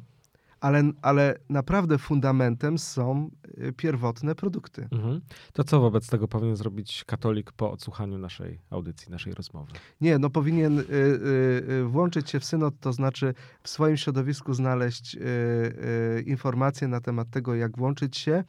ale, 0.61 0.83
ale 1.03 1.38
naprawdę 1.49 1.99
fundamentem 1.99 2.79
są 2.79 3.31
y, 3.59 3.73
pierwotne 3.73 4.35
produkty. 4.35 4.88
Mhm. 4.92 5.20
To 5.53 5.64
co 5.64 5.81
wobec 5.81 6.07
tego 6.07 6.29
powinien 6.29 6.57
zrobić 6.57 7.05
katolik 7.07 7.53
po 7.53 7.70
odsłuchaniu 7.70 8.18
naszej 8.18 8.61
audycji, 8.70 9.11
naszej 9.11 9.35
rozmowy? 9.35 9.73
Nie, 10.01 10.18
no 10.18 10.31
powinien 10.31 10.79
y, 10.79 10.83
y, 10.83 11.73
y 11.73 11.85
włączyć 11.85 12.31
się 12.31 12.40
w 12.40 12.44
synod, 12.44 12.75
to 12.81 12.92
znaczy 12.92 13.35
w 13.62 13.68
swoim 13.68 13.96
środowisku 13.96 14.55
znaleźć 14.55 15.14
y, 15.14 15.20
y, 15.20 16.23
informacje 16.27 16.88
na 16.88 17.01
temat 17.01 17.31
tego, 17.31 17.55
jak 17.55 17.77
włączyć 17.77 18.16
się. 18.16 18.44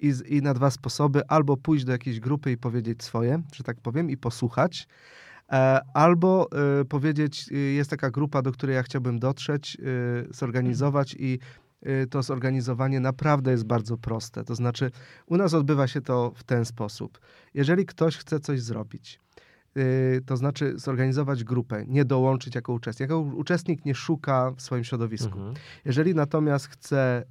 I, 0.00 0.12
I 0.26 0.42
na 0.42 0.54
dwa 0.54 0.70
sposoby, 0.70 1.26
albo 1.28 1.56
pójść 1.56 1.84
do 1.84 1.92
jakiejś 1.92 2.20
grupy 2.20 2.52
i 2.52 2.56
powiedzieć 2.56 3.02
swoje, 3.02 3.42
że 3.54 3.64
tak 3.64 3.80
powiem, 3.80 4.10
i 4.10 4.16
posłuchać, 4.16 4.88
albo 5.94 6.48
y, 6.80 6.84
powiedzieć, 6.84 7.48
y, 7.52 7.56
jest 7.56 7.90
taka 7.90 8.10
grupa, 8.10 8.42
do 8.42 8.52
której 8.52 8.76
ja 8.76 8.82
chciałbym 8.82 9.18
dotrzeć, 9.18 9.76
y, 10.30 10.34
zorganizować 10.34 11.16
i 11.18 11.38
to 12.10 12.22
zorganizowanie 12.22 13.00
naprawdę 13.00 13.50
jest 13.50 13.64
bardzo 13.64 13.96
proste. 13.96 14.44
To 14.44 14.54
znaczy, 14.54 14.90
u 15.26 15.36
nas 15.36 15.54
odbywa 15.54 15.86
się 15.86 16.00
to 16.00 16.32
w 16.36 16.44
ten 16.44 16.64
sposób. 16.64 17.20
Jeżeli 17.54 17.86
ktoś 17.86 18.16
chce 18.16 18.40
coś 18.40 18.60
zrobić, 18.60 19.20
to 20.26 20.36
znaczy 20.36 20.72
zorganizować 20.76 21.44
grupę, 21.44 21.84
nie 21.88 22.04
dołączyć 22.04 22.54
jako 22.54 22.72
uczestnik. 22.72 23.10
Jako 23.10 23.20
uczestnik 23.20 23.84
nie 23.84 23.94
szuka 23.94 24.52
w 24.56 24.62
swoim 24.62 24.84
środowisku. 24.84 25.38
Mhm. 25.38 25.54
Jeżeli 25.84 26.14
natomiast 26.14 26.66
chce 26.66 27.24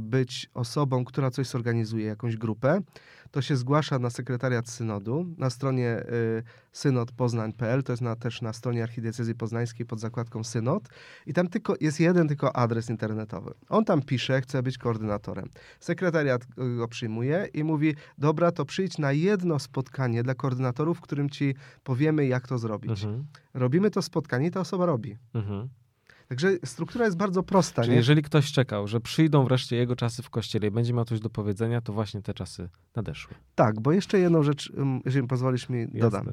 być 0.00 0.50
osobą, 0.54 1.04
która 1.04 1.30
coś 1.30 1.46
zorganizuje, 1.46 2.06
jakąś 2.06 2.36
grupę, 2.36 2.80
to 3.32 3.42
się 3.42 3.56
zgłasza 3.56 3.98
na 3.98 4.10
sekretariat 4.10 4.68
synodu 4.68 5.26
na 5.38 5.50
stronie 5.50 5.98
y, 5.98 6.42
synodpoznań.pl, 6.72 7.82
to 7.82 7.92
jest 7.92 8.02
na, 8.02 8.16
też 8.16 8.42
na 8.42 8.52
stronie 8.52 8.82
archidiecezji 8.82 9.34
poznańskiej 9.34 9.86
pod 9.86 10.00
zakładką 10.00 10.44
synod 10.44 10.88
i 11.26 11.32
tam 11.32 11.48
tylko, 11.48 11.74
jest 11.80 12.00
jeden 12.00 12.28
tylko 12.28 12.56
adres 12.56 12.90
internetowy. 12.90 13.54
On 13.68 13.84
tam 13.84 14.02
pisze, 14.02 14.40
chce 14.40 14.62
być 14.62 14.78
koordynatorem. 14.78 15.48
Sekretariat 15.80 16.46
go 16.76 16.88
przyjmuje 16.88 17.48
i 17.54 17.64
mówi, 17.64 17.94
dobra, 18.18 18.52
to 18.52 18.64
przyjdź 18.64 18.98
na 18.98 19.12
jedno 19.12 19.58
spotkanie 19.58 20.22
dla 20.22 20.34
koordynatorów, 20.34 20.98
w 20.98 21.00
którym 21.00 21.30
ci 21.30 21.54
powiemy, 21.84 22.26
jak 22.26 22.48
to 22.48 22.58
zrobić. 22.58 23.04
Mhm. 23.04 23.24
Robimy 23.54 23.90
to 23.90 24.02
spotkanie 24.02 24.46
i 24.46 24.50
ta 24.50 24.60
osoba 24.60 24.86
robi. 24.86 25.16
Mhm. 25.34 25.68
Także 26.32 26.56
struktura 26.64 27.04
jest 27.04 27.16
bardzo 27.16 27.42
prosta. 27.42 27.82
Czyli 27.82 27.90
nie? 27.90 27.96
jeżeli 27.96 28.22
ktoś 28.22 28.52
czekał, 28.52 28.88
że 28.88 29.00
przyjdą 29.00 29.44
wreszcie 29.44 29.76
jego 29.76 29.96
czasy 29.96 30.22
w 30.22 30.30
kościele 30.30 30.66
i 30.66 30.70
będzie 30.70 30.92
miał 30.92 31.04
coś 31.04 31.20
do 31.20 31.30
powiedzenia, 31.30 31.80
to 31.80 31.92
właśnie 31.92 32.22
te 32.22 32.34
czasy 32.34 32.68
nadeszły. 32.96 33.34
Tak, 33.54 33.80
bo 33.80 33.92
jeszcze 33.92 34.18
jedną 34.18 34.42
rzecz, 34.42 34.72
jeżeli 35.04 35.26
pozwolisz 35.26 35.68
mi, 35.68 35.80
Jasne. 35.80 36.00
dodam. 36.00 36.28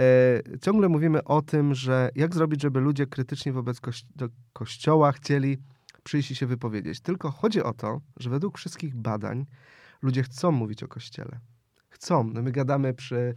E, 0.00 0.58
ciągle 0.62 0.88
mówimy 0.88 1.24
o 1.24 1.42
tym, 1.42 1.74
że 1.74 2.10
jak 2.14 2.34
zrobić, 2.34 2.62
żeby 2.62 2.80
ludzie 2.80 3.06
krytycznie 3.06 3.52
wobec 3.52 3.80
kości 3.80 4.06
do 4.16 4.28
kościoła 4.52 5.12
chcieli 5.12 5.58
przyjść 6.02 6.30
i 6.30 6.34
się 6.34 6.46
wypowiedzieć. 6.46 7.00
Tylko 7.00 7.30
chodzi 7.30 7.62
o 7.62 7.72
to, 7.72 8.00
że 8.16 8.30
według 8.30 8.58
wszystkich 8.58 8.94
badań 8.94 9.46
ludzie 10.02 10.22
chcą 10.22 10.52
mówić 10.52 10.82
o 10.82 10.88
kościele. 10.88 11.38
Chcą. 11.88 12.30
No 12.34 12.42
my 12.42 12.52
gadamy 12.52 12.94
przy 12.94 13.34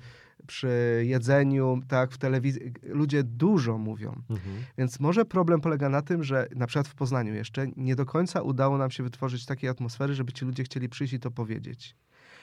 przy 0.50 1.04
jedzeniu, 1.08 1.82
tak, 1.88 2.12
w 2.12 2.18
telewizji. 2.18 2.74
Ludzie 2.84 3.24
dużo 3.24 3.78
mówią. 3.78 4.10
Mhm. 4.30 4.56
Więc 4.78 5.00
może 5.00 5.26
problem 5.26 5.62
polega 5.62 5.90
na 5.90 6.02
tym, 6.02 6.24
że 6.24 6.48
na 6.56 6.68
przykład 6.68 6.88
w 6.88 6.96
Poznaniu 6.96 7.34
jeszcze 7.34 7.68
nie 7.78 7.96
do 7.96 8.06
końca 8.06 8.42
udało 8.42 8.78
nam 8.78 8.92
się 8.92 9.04
wytworzyć 9.04 9.46
takiej 9.46 9.70
atmosfery, 9.70 10.16
żeby 10.16 10.34
ci 10.34 10.46
ludzie 10.46 10.64
chcieli 10.64 10.90
przyjść 10.90 11.14
i 11.14 11.20
to 11.20 11.32
powiedzieć. 11.32 11.96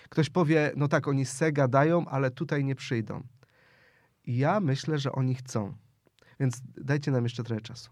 Ktoś 0.09 0.31
powie, 0.31 0.73
no 0.77 0.89
tak, 0.89 1.09
oni 1.09 1.25
se 1.25 1.53
gadają, 1.53 2.07
ale 2.09 2.31
tutaj 2.31 2.65
nie 2.65 2.75
przyjdą. 2.75 3.23
Ja 4.27 4.61
myślę, 4.61 4.99
że 4.99 5.13
oni 5.13 5.35
chcą. 5.35 5.75
Więc 6.41 6.63
dajcie 6.77 7.11
nam 7.11 7.25
jeszcze 7.25 7.45
trochę 7.45 7.61
czasu. 7.61 7.91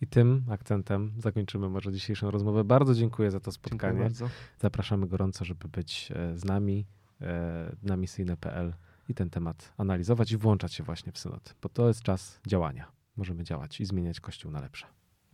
I 0.00 0.06
tym 0.06 0.44
akcentem 0.50 1.12
zakończymy 1.18 1.68
może 1.68 1.92
dzisiejszą 1.92 2.30
rozmowę. 2.30 2.64
Bardzo 2.64 2.94
dziękuję 2.94 3.30
za 3.30 3.40
to 3.40 3.50
Dziękuję 3.50 3.70
spotkanie. 3.70 4.00
bardzo. 4.00 4.28
Zapraszamy 4.58 5.06
gorąco, 5.06 5.44
żeby 5.44 5.68
być 5.68 6.12
e, 6.14 6.38
z 6.38 6.44
nami 6.44 6.86
e, 7.20 7.76
na 7.82 7.96
misyjne.pl 7.96 8.74
i 9.08 9.14
ten 9.14 9.30
temat 9.30 9.72
analizować 9.76 10.32
i 10.32 10.36
włączać 10.36 10.74
się 10.74 10.84
właśnie 10.84 11.12
w 11.12 11.18
synod, 11.18 11.54
bo 11.62 11.68
to 11.68 11.88
jest 11.88 12.02
czas 12.02 12.40
działania. 12.46 12.92
Możemy 13.16 13.44
działać 13.44 13.80
i 13.80 13.84
zmieniać 13.84 14.20
Kościół 14.20 14.50
na 14.50 14.60
lepsze. 14.60 14.86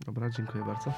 Dobra, 0.05 0.29
dziękuję 0.29 0.65
bardzo. 0.65 0.93